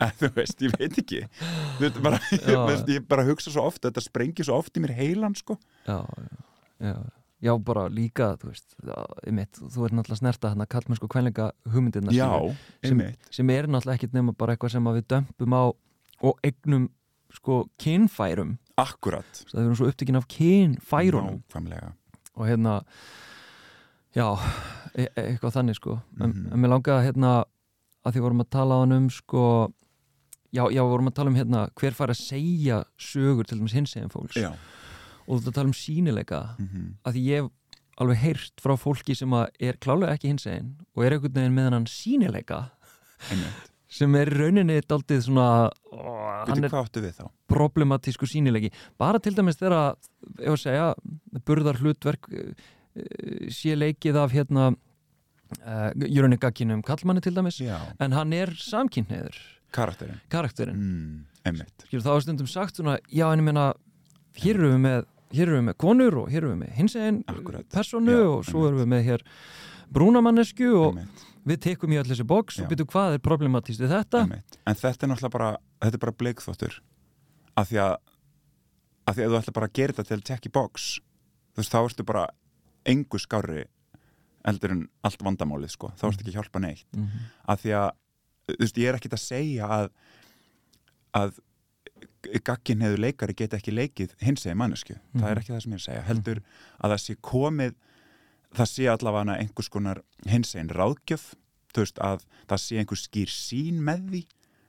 [0.00, 1.20] en þú veist, ég veit ekki.
[1.80, 2.60] Veist, bara, ég, Já.
[2.70, 5.58] veist, ég bara hugsa svo oft þetta sprengir svo oft í mér heilan sko.
[5.86, 6.00] Já,
[6.80, 6.94] já,
[7.44, 7.54] já.
[7.64, 8.74] Bara líka, þú veist,
[9.26, 12.28] einmitt, þú ert náttúrulega snerta hérna kallmennsku kvenleika hugmyndirna já,
[12.84, 15.62] sem, sem er náttúrulega ekkit nema bara eitthvað sem að við dömpum á
[16.24, 16.88] og eignum
[17.34, 18.56] sko kynfærum.
[18.80, 21.42] Akkurat, það er svo upptekinn af kynfærunum.
[22.34, 22.80] Og hérna
[24.14, 24.26] já,
[24.94, 26.00] e e eitthvað þannig sko.
[26.20, 26.52] En, Mhm.
[26.52, 27.44] en mér langaði hérna
[28.04, 29.72] að því vorum að tala á hann um sko
[30.54, 33.76] já, já, við vorum að tala um hérna hver fær að segja sögur til dæmis
[33.76, 34.38] hins eginn fólks.
[34.38, 34.52] Já,
[35.26, 37.52] og þú tala um sínileika mm að því ég
[38.00, 41.54] alveg heyrt frá fólki sem að er klálega ekki hins eginn og er einhvern veginn
[41.54, 42.64] með hann sínileika
[43.94, 46.00] sem er rauninni daldið svona ó,
[46.48, 46.72] hann er
[47.50, 49.94] problematísku sínilegi bara til dæmis þegar
[50.40, 50.88] ef að segja,
[51.46, 52.54] burðar hlutverk uh,
[53.54, 59.38] sé leikið af hérna uh, Jörunni Gagginum kallmanni til dæmis, Já, en hann er samkynneður,
[59.74, 60.20] karakterinn.
[60.32, 60.78] Karakterinn.
[60.78, 63.66] Mm, Skilur, þá er stundum sagt svona, já en ég meina
[64.40, 66.96] hér erum við með, hér erum við með konur og hér erum við með hins
[66.96, 67.68] Akkúrat.
[67.74, 69.24] personu Já, og svo erum við með hér
[69.94, 73.92] brúnamannesku og einmitt, við tekum í öll þessi boks og byrju hvað er problematíst við
[73.94, 74.24] þetta?
[74.24, 74.58] Einmitt.
[74.64, 75.50] En þetta er náttúrulega bara
[75.84, 76.80] þetta er bara bleikþóttur
[77.60, 77.94] af því að
[79.04, 80.88] af því að þú ætla bara að gera þetta til check í box
[81.54, 82.24] þú veist, þá ertu bara
[82.90, 83.66] engu skári
[84.44, 86.88] eldur en allt vandamálið, sko, þá ertu ekki að hjálpa neitt.
[86.92, 87.28] Mm -hmm.
[87.48, 87.90] af því að,
[88.48, 89.90] þú veist, ég er ekkit að segja að
[91.14, 91.36] að
[92.44, 95.40] gagkin hefur leikari geta ekki leikið hins eginn mannesku, það er Mhm.
[95.42, 96.02] ekki það sem ég er að segja.
[96.08, 96.40] Heldur
[96.82, 97.74] að það sé komið
[98.54, 101.34] það sé allavega einhvers konar hins eginn ráðgjöf
[101.74, 104.20] þú veist, að það sé einhver skýr sín með því.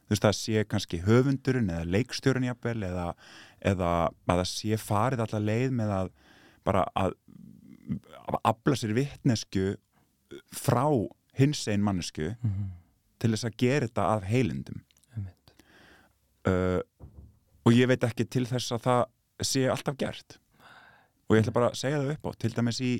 [0.05, 3.15] Þú veist, það sé kannski höfundurinn eða leikstjórun jafnvel eða,
[3.61, 3.91] eða
[4.27, 6.09] að það sé farið allar leið með að
[6.65, 7.13] bara að
[8.43, 9.77] afla sér vitnesku
[10.51, 10.85] frá
[11.37, 12.35] hins einn mannesku
[13.21, 14.81] til þess að gera þetta af heilindum.
[16.45, 16.81] Uh,
[17.65, 20.37] og ég veit ekki til þess að það sé alltaf gert.
[21.25, 22.91] Og ég ætla bara að segja það upp á til dæmis í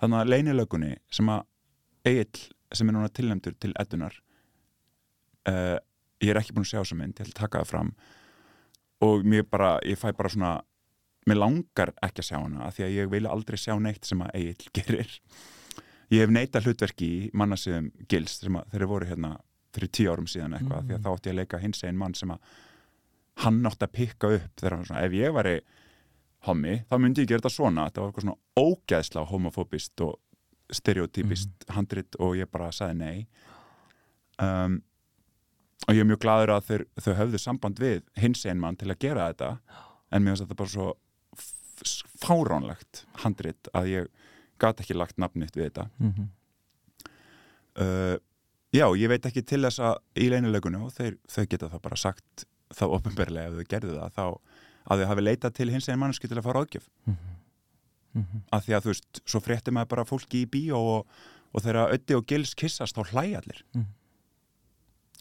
[0.00, 1.46] þannig að leinilögunni sem að
[2.10, 4.14] Egil sem er núna tilnæmdur til eddunar
[5.48, 5.76] uh,
[6.20, 7.92] ég er ekki búin að sjá þessa mynd, ég ætla að taka það fram.
[9.06, 10.56] Og mér bara, ég fæ bara svona
[11.28, 14.24] mér langar ekki að sjá hana af því að ég vil aldrei sjá neitt sem
[14.24, 15.14] að Egil gerir.
[16.10, 19.36] Ég hef neitað hlutverki í mannasiðum Gils sem að þeir voru hérna
[19.74, 20.88] fyrir tíu árum síðan eitthvað, Mm.
[20.88, 22.38] því að þá átti ég að leika hins einn mann sem að
[23.44, 25.60] hann átti að pikka upp þegar hann svona, ef ég væri
[26.46, 30.18] hommi, þá myndi ég gera þetta svona þetta var eitthvað svona ógæðsla homofóbist og
[30.72, 33.26] stereotypist handrit og ég bara sagði nei
[34.40, 34.80] um,
[35.88, 38.88] og ég er mjög gladur að þeir, þau höfðu samband við hins einn mann til
[38.90, 39.58] að gera þetta
[40.12, 40.94] en mér finnst þetta bara svo
[42.20, 44.08] fáránlegt handrit að ég
[44.60, 46.28] gat ekki lagt nafnitt við þetta Mhm.
[47.80, 48.16] uh,
[48.74, 51.98] já, ég veit ekki til þess að í leinilögunum og þeir, þau geta það bara
[52.00, 54.24] sagt þá opinberlega ef þau gerðu það þá
[54.90, 56.88] að þau hafi leitað til hins einn manneski til að fá ráðgjöf.
[58.10, 58.40] Mhm.
[58.50, 61.06] að því að þú veist, svo frétti maður bara fólki í bíó og,
[61.54, 63.62] og þegar Öddi og Gils kissast þá hlæja allir.
[63.74, 63.86] Mhm.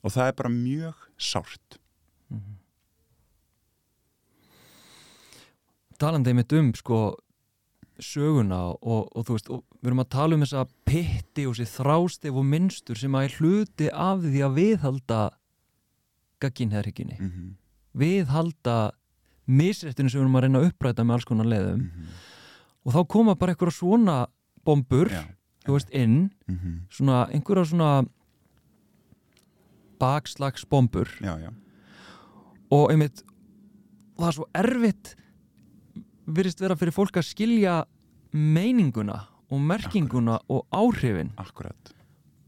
[0.03, 1.77] og það er bara mjög sárt.
[5.99, 7.17] Talandi einmitt um sko
[8.03, 11.73] söguna og, og þú veist og við erum að tala um þessa pitti og þessi
[11.77, 15.19] þrástef og minnstur sem að er hluti af því að viðhalda
[16.39, 17.53] gagginherrygginni mm -hmm.
[17.93, 18.77] viðhalda
[19.49, 21.79] misrættinu sem við erum að reyna að uppræta með alls konar leiðum.
[21.79, 22.05] Mhm.
[22.85, 24.27] og þá koma bara eitthvað svona
[24.65, 25.23] bombur Já,
[25.65, 26.31] þú veist, inn.
[26.47, 28.05] Mm svona einhverja svona
[29.99, 31.09] bakslagsbombur.
[31.21, 31.51] Já, já,
[32.71, 33.23] og einmitt
[34.17, 35.15] það er svo erfitt
[36.29, 37.75] virðist vera fyrir fólk að skilja
[38.35, 39.19] meininguna
[39.49, 41.31] og merkinguna og áhrifin.
[41.41, 41.93] Akkurat,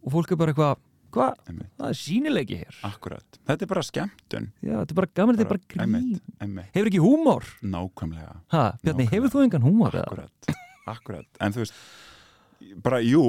[0.05, 0.81] og fólk er bara eitthvað,
[1.15, 1.39] hvað,
[1.79, 2.79] það er sýnileiki hér.
[2.87, 3.39] Akkurat.
[3.49, 4.49] Þetta er bara skemmtun.
[4.61, 8.35] Já, þetta er bara gaman, þetta er bara grín einmitt, einmitt, hefur ekki húmor, nákvæmlega.
[8.53, 9.15] Ha, Bjarni, Nákvæmlega.
[9.15, 10.05] hefur þú engan húmor eða?
[10.11, 10.53] akkurat,
[10.95, 11.31] akkurat.
[11.41, 11.81] En þú veist,
[12.85, 13.25] bara jú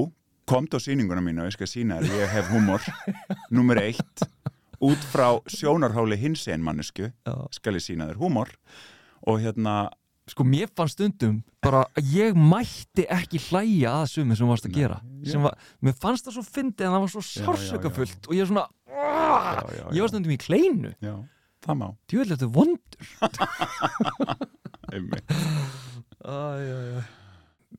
[0.53, 2.85] komdu á sýninguna mínu og ég skal sína þér ég hef húmor,
[3.55, 4.25] nummer eitt
[4.83, 7.35] út frá sjónarháli hins Já.
[7.55, 8.51] skal ég sína þér húmor.
[9.23, 9.89] Og hérna
[10.31, 14.73] sko mér fann stundum bara að ég mætti ekki hlæja að sumi sem varst að
[14.73, 14.99] Nei, gera.
[15.27, 18.51] Sem var, mér fannst það svo fyndið en það var svo sársökafullt og ég var
[18.53, 18.93] svona já,
[19.79, 20.91] já, ég var stundum í kleinu.
[21.63, 21.89] Það má.
[22.11, 23.03] Djúvel þetta er vondur.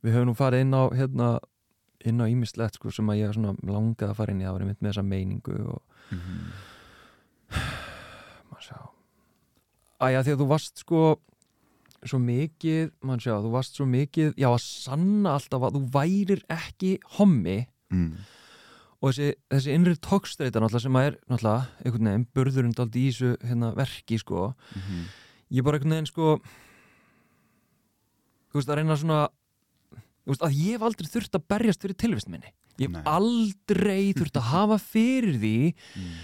[0.04, 1.28] Við höfum nú farið inn á hérna,
[2.04, 4.46] inn á ímislegt sko, sem að ég langaði að fara inn í.
[4.46, 5.80] Það var einmitt með þessa meiningu og
[6.12, 6.34] Mhm.
[8.50, 8.78] maður sjá.
[10.04, 10.98] Æja, því að þú varst sko
[12.08, 16.42] svo mikið, maður sjá, þú varst svo mikið já, að sanna alltaf að þú værir
[16.52, 17.58] ekki hommi
[17.92, 18.10] mm.
[19.00, 23.12] og þessi, þessi innri tókstreita náttúrulega sem að er náttúrulega einhvern veginn burðurinn daldi í
[23.12, 25.04] þessu hérna, verki sko Mhm.
[25.54, 26.28] ég bara einhvern veginn sko
[28.52, 29.22] þú veist að reyna svona
[30.24, 33.02] þú veist að ég hef aldrei þurft að berjast fyrir tilvist minni ég hef Nei.
[33.06, 35.56] aldrei þurft að hafa fyrir því
[35.94, 36.14] Mm.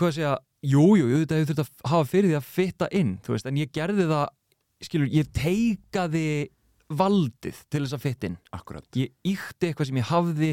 [0.00, 2.86] hvað að segja, jú, jú, jú, þetta hefur þurft að hafa fyrir því að fitta
[2.96, 4.22] inn, þú veist, en ég gerði það
[4.80, 6.50] skilur, ég teikaði
[6.90, 10.48] valdið til þess að akkurat, ég íkti eitthvað sem ég hafði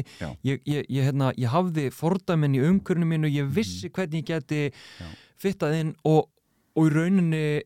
[0.46, 4.72] ég, ég, ég, hérna, ég hafði fordæminn í umkörnum mínu, ég vissi hvernig ég geti
[4.98, 5.16] Mhm.
[5.38, 6.26] Fittað inn og,
[6.74, 7.62] og í rauninni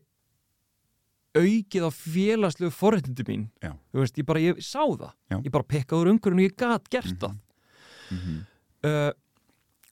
[1.33, 3.47] aukið á félagslegu forréttindi mín.
[3.93, 5.13] Veist, ég bara, ég sá það.
[5.31, 5.37] Já.
[5.41, 7.37] ég bara pekkaði úr umkörnum og ég gat gert það.
[8.11, 8.37] Mhm.
[8.85, 9.11] uh,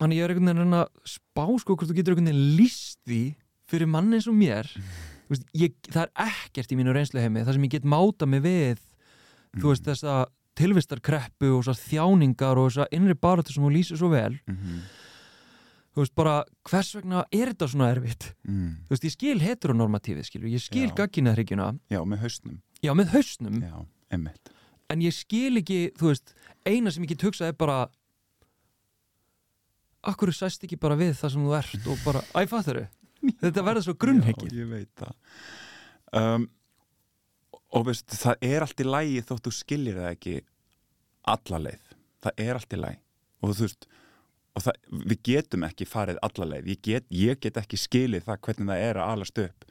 [0.02, 3.36] Þannig ég er einhvern veginn að spá sko hvort þú getur einhvern veginn líst því
[3.70, 4.66] fyrir mann eins og mér.
[4.66, 4.82] Þú
[5.34, 8.82] veist, ég, það er ekkert í mínu reynsluheimi það sem ég get máta mig við
[9.60, 10.16] þú veist þessa
[10.60, 14.36] tilvistarkreppu og þessar þjáningar og þessar innri baráttu sem þú lýsir svo vel.
[14.48, 14.82] Mhm.
[15.92, 16.36] þú veist bara
[16.70, 18.34] hvers vegna er þetta svona erfitt?
[18.48, 18.76] Mm.
[18.88, 20.96] þú veist ég skil heteronormatífið skilur ég skil Já.
[21.02, 22.62] gagginahryggjuna já, með hausnum.
[22.82, 23.58] Já með hausnum.
[23.62, 23.86] Já,
[24.92, 26.34] en ég skil ekki þú veist
[26.66, 27.90] eina sem ég get hugsað er bara
[30.02, 32.82] akkur sæst ekki bara við það sem þú ert og bara, æ, fattur
[33.44, 35.16] þetta verður svo grunnheggi ég veit það.
[36.22, 36.50] Um,
[37.72, 40.36] og veist, það er allt í lægi þótt þú skiljir það ekki
[41.32, 41.90] alla leið.
[42.22, 43.02] Það er allt í lægi
[43.42, 43.88] og þú veist
[44.52, 46.72] og það, við getum ekki farið alla leið.
[46.74, 49.68] Ég get, ég get ekki skilið það hvernig það er að alast upp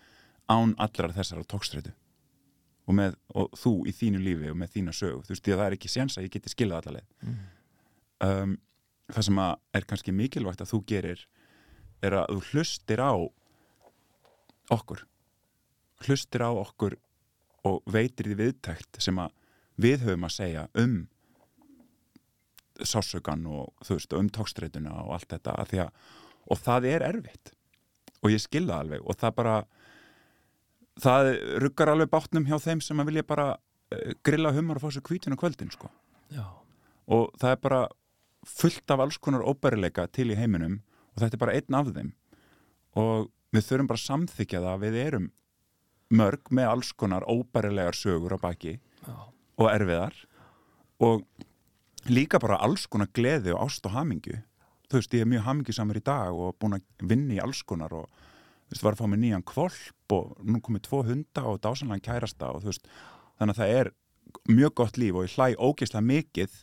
[0.50, 5.20] án allrar þessara tókstrætu og, með, og þú í þínu lífi og með þína sögu.
[5.26, 7.12] Þú veist, því að það er ekki séns að ég geti skilið alla leið.
[7.26, 7.36] Mm.
[8.26, 8.56] um,
[9.10, 11.26] það sem að er kannski mikilvægt að þú gerir
[12.06, 13.12] er að þú hlustir á
[14.70, 15.06] okkur
[16.06, 16.96] hlustir á okkur
[17.68, 19.34] og veitir því viðtækt sem að
[19.80, 20.94] við höfum að segja um
[22.80, 25.90] sásökan og þú veist, um tókstreituna og allt þetta að að,
[26.48, 27.52] og það er erfitt.
[28.20, 29.56] Og ég skil það alveg og það bara
[31.00, 31.30] það
[31.64, 35.04] ruggar alveg bátnum hjá þeim sem að vilja bara uh, grilla humar og fá sér
[35.04, 35.90] kvítun á kvöldin sko.
[36.32, 36.46] Já,
[37.10, 37.82] og það er bara
[38.48, 40.80] fullt af alls konar óbærileika til í heiminum
[41.12, 42.14] og þetta er bara einn af þeim.
[43.00, 45.28] Og við þurfum bara að samþykja það að við erum
[46.10, 49.16] mörg með alls konar óbærilegar sögur á baki já,
[49.60, 50.16] og erfiðar
[51.00, 51.24] og
[52.10, 54.40] líka bara alls konar gleði og ást og hamingju.
[54.90, 57.94] Þú veist, ég er mjög hamingjusamur í dag og búin að vinna í alls konar
[57.94, 61.60] og þú veist, var að fá mig nýjan kvolp og nú komið tvo hunda og
[61.62, 62.90] dásanlega kærasta og þú veist,
[63.38, 63.92] þannig að það er
[64.50, 66.56] mjög gott líf og ég hlæ ógeðslega mikið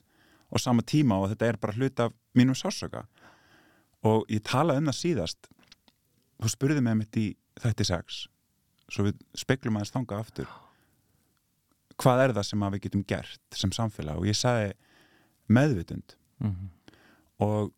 [0.52, 3.06] á sama tíma og þetta er bara hluti af mínum sásöka
[4.08, 5.50] og ég talaði um það síðast
[6.42, 7.28] þú spurði mig mitt í
[7.62, 8.26] þætti sex
[8.92, 10.52] svo við speklum aðeins þangað aftur.
[11.98, 14.20] Hvað er það sem við getum gert sem samfélag?
[14.22, 14.76] Og ég sagði
[15.52, 16.16] meðvitund.
[16.44, 16.70] Mhm,
[17.44, 17.74] og,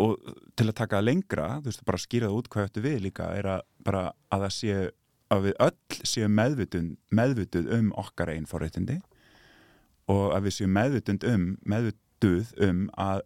[0.00, 0.14] og
[0.56, 3.28] til að taka það lengra, þú veist, bara skýra það út hvað þetta við líka
[3.34, 4.86] er að bara að það séu
[5.34, 9.00] að við öll séu meðvitund, meðvituð um okkar einn forréttindi
[10.12, 13.24] og að við séu meðvitund um meðvituð um að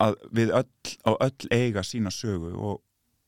[0.00, 2.80] að við öll á öll eiga sína sögu og,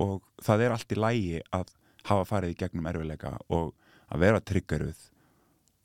[0.02, 1.72] og það er allt í lægi að
[2.08, 3.72] hafa farið í gegnum erfileika og
[4.12, 5.06] að vera tryggaruð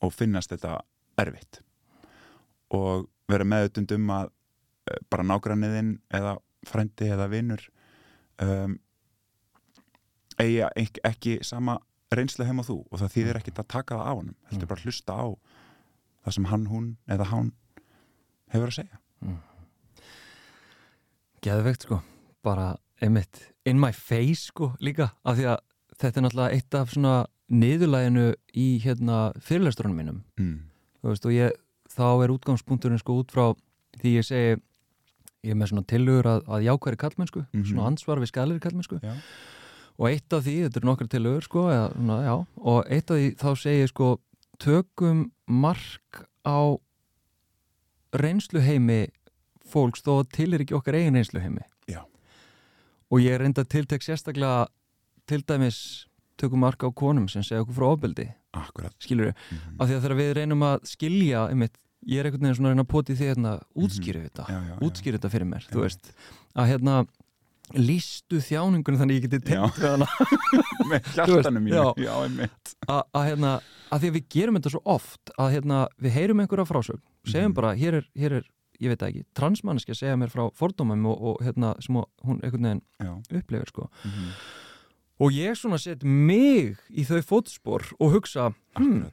[0.04, 0.80] og finnast þetta
[1.18, 1.60] erfitt.
[2.74, 4.30] Og vera meðutund um að
[4.90, 6.36] eh, bara nágranniðinn eða
[6.66, 7.62] frendi eða vinnur
[8.42, 8.78] um,
[10.38, 11.78] eigi ekki, ekki sama
[12.14, 14.80] reynslu heim á þú og það þýðir ekkit að taka það á honum heldur bara
[14.80, 15.26] að hlusta á
[16.24, 17.52] það sem hann, hún eða hann
[18.52, 19.00] hefur að segja
[21.44, 22.00] Geðveikt sko,
[22.42, 25.58] bara einmitt in my face sko líka af því að
[26.00, 27.12] þetta er náttúrulega eitt af svona
[27.48, 28.24] niðurlæginu
[28.58, 30.56] í hérna fyrirlæsturunum mínum mm.
[31.06, 31.54] veist og ég,
[31.94, 33.52] þá er útgangspunkturinn sko út frá
[34.00, 34.56] því ég segi
[35.46, 37.64] ég er með svona tillögur að, að jákværi kallmennsku, Mhm.
[37.70, 39.14] svona ansvar við skalir kallmennsku Já.
[39.98, 43.16] og eitt af því, þetta eru nokkra tillögur sko, eða, svona, já, og eitt af
[43.16, 44.08] því þá segi ég sko,
[44.58, 46.58] tökum mark á
[48.18, 49.06] reynsluheimi
[49.72, 51.64] fólks þó að til er ekki okkar eigin reynsluheimi.
[51.88, 52.02] Já.
[53.10, 54.66] og ég reynda að tiltek sérstaklega
[55.28, 55.78] til dæmis
[56.38, 58.28] tökum mark á konum sem segja okkur frá ofbeldi.
[59.02, 61.76] Skilur mm af því að þegar við reynum að skilja einmitt,
[62.08, 64.68] ég er einhvern veginn svona að reyna að poti því hérna, útskýri þetta, Já, já,
[64.72, 64.76] já.
[64.88, 65.82] útskýri þetta fyrir mér þú Já.
[65.84, 66.12] veist,
[66.58, 66.94] að hérna
[67.76, 70.06] lístu þjáningunum þannig að ég geti tengt við hana.
[70.90, 71.88] Með hjartanum mínu já.
[72.06, 72.72] Já, einmitt.
[72.88, 73.50] Að, að hérna,
[73.92, 77.50] að því að við gerum þetta svo oft að hérna, við heyrum einhverja frásögn segjum
[77.52, 77.56] Mhm.
[77.60, 78.46] bara, hér er, hér er
[78.80, 82.68] ég veit ekki, transmanniski að segja mér frá fordómum og, og hérna, sem hún einhvern
[82.68, 83.12] veginn Já.
[83.40, 83.88] upplifir sko.
[84.04, 84.28] Mhm.
[85.18, 89.08] og ég svona set mig í þau fótspor og hugsa, hm,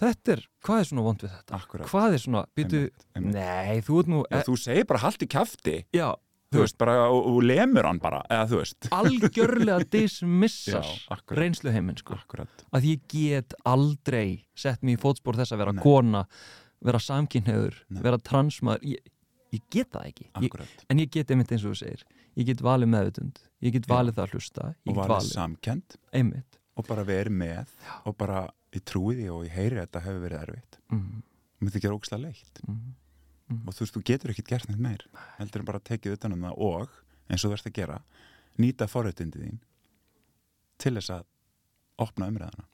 [0.00, 1.60] þetta er, hvað er svona vond við þetta?
[1.60, 1.86] Akkurat.
[1.92, 2.80] Hvað er svona, býtu,
[3.22, 5.76] nei, þú ert nú, Já, Þú segir bara haldt í kjafti.
[5.94, 6.14] Já,
[6.54, 8.86] Þú veist, bara, og, og lemur hann bara Eða þú veist.
[8.94, 11.38] Algjörlega dismissar Já, akkurat.
[11.40, 12.14] reynsluheiminn sko.
[12.14, 12.62] Akkurat.
[12.70, 15.82] Að ég get aldrei sett mig í fótspor þess að vera Nei.
[15.82, 16.20] kona
[16.82, 18.02] vera samkynhneður, Nei.
[18.02, 19.12] vera transmaður ég,
[19.54, 20.26] ég get það ekki.
[20.42, 20.56] Ég,
[20.90, 22.02] en ég get einmitt eins og þú segir
[22.34, 23.92] ég get valið meðutund, ég get Já.
[23.94, 26.58] valið það að hlusta Og var valið, samkend einmitt.
[26.74, 27.70] Og bara verið með
[28.04, 30.78] Og bara, ég trúi því og ég heyri að þetta hefur verið erfitt.
[30.90, 31.22] Mm,
[31.54, 32.60] Og mér þykir ógstlega leitt.
[32.66, 32.92] Mm,
[33.68, 35.04] Og þú veist, þú getur ekkert gert neitt meir.
[35.38, 36.88] Heldur en bara tekið utan um það og
[37.30, 38.00] eins og þú ert að gera
[38.58, 39.58] Nýta forréttindi þín
[40.78, 41.24] Til þess að
[42.04, 42.66] opna umræðana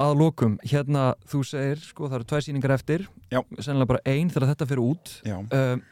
[0.00, 3.06] að lokum, hérna þú segir sko það eru tvær sýningar eftir.
[3.30, 3.40] Já.
[3.60, 5.12] sennilega bara ein þegar þetta fyrir út.
[5.24, 5.82] Um,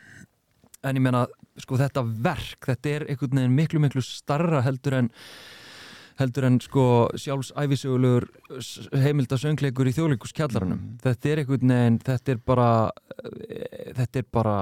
[0.82, 1.26] en ég meina
[1.62, 5.10] sko þetta verk, þetta er einhvern veginn miklu miklu starra heldur en
[6.18, 8.26] heldur en sko sjálfsæfisögulegur
[9.00, 10.98] heimildasöngleikur í þjóðleikuskjallaranum Mhm.
[11.02, 12.90] þetta er einhvern veginn, þetta er bara
[13.48, 14.56] eh, þetta er bara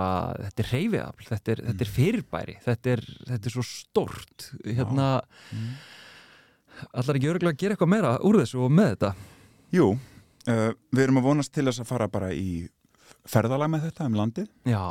[0.44, 3.00] þetta er reyfiafl, þetta er, þetta er fyrirbæri þetta er,
[3.32, 4.50] þetta er svo stórt.
[4.64, 5.08] Hérna
[5.52, 5.74] Mm.
[6.90, 9.12] Allar ekki örgulega að gera eitthvað meira úr þessu og með þetta?
[9.76, 12.66] Jú, uh, við erum að vonast til þess að fara bara í
[13.28, 14.50] ferðalag með þetta um landið.
[14.68, 14.84] Já.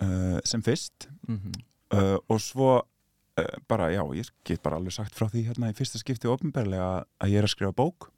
[0.00, 1.10] Uh, sem fyrst.
[1.28, 1.58] Mm
[1.94, 5.76] uh, og svo uh, bara, já, ég get bara alveg sagt frá því hérna í
[5.76, 8.10] fyrsta skipti ofnbærlega að ég er að skrifa bók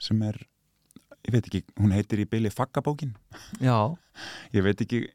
[0.00, 0.38] sem er,
[1.26, 3.14] ég veit ekki, hún heitir í byli Faggabókin
[3.62, 3.96] já,
[4.56, 5.06] ég veit ekki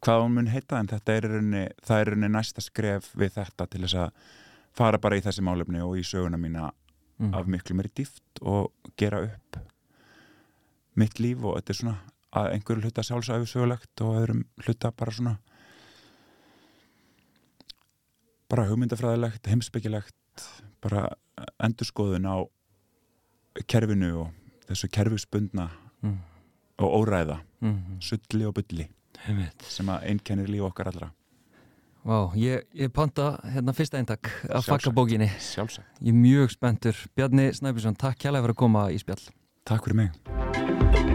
[0.00, 3.10] hvað hún mun heita en þetta er í rauninni, það er í rauninni næsta skref
[3.18, 4.30] við þetta til þess að
[4.76, 6.70] fara bara í þessi málefni og í söguna mína
[7.18, 7.34] mm.
[7.34, 9.60] af miklu meiri dýft og gera upp
[11.00, 11.96] mitt líf og þetta er svona
[12.30, 15.36] að einhverju hluta sjálfsæfi sögulegt og öðrum hluta bara svona
[18.50, 20.46] bara hugmyndafræðilegt, heimsbyggilegt
[20.82, 21.06] bara
[21.62, 22.36] endurskoðun á
[23.70, 25.68] kerfinu og þessu kerfisbundna
[26.02, 26.18] mm.
[26.82, 28.00] og óræða, Mm.
[28.00, 28.56] sulli og
[29.28, 29.62] Einmitt.
[29.68, 31.10] sem að einkennir líf okkar allra
[32.00, 35.28] Vá, ég, ég panta hérna fyrsta eintak af fakkabókinni.
[35.38, 35.86] sjálfsagt.
[36.00, 36.96] Ég er mjög spenntur.
[37.14, 39.24] Bjarni Snæbjörnsson, takk kjærlega fyrir að koma í spjall.
[39.68, 41.09] Takk fyrir mig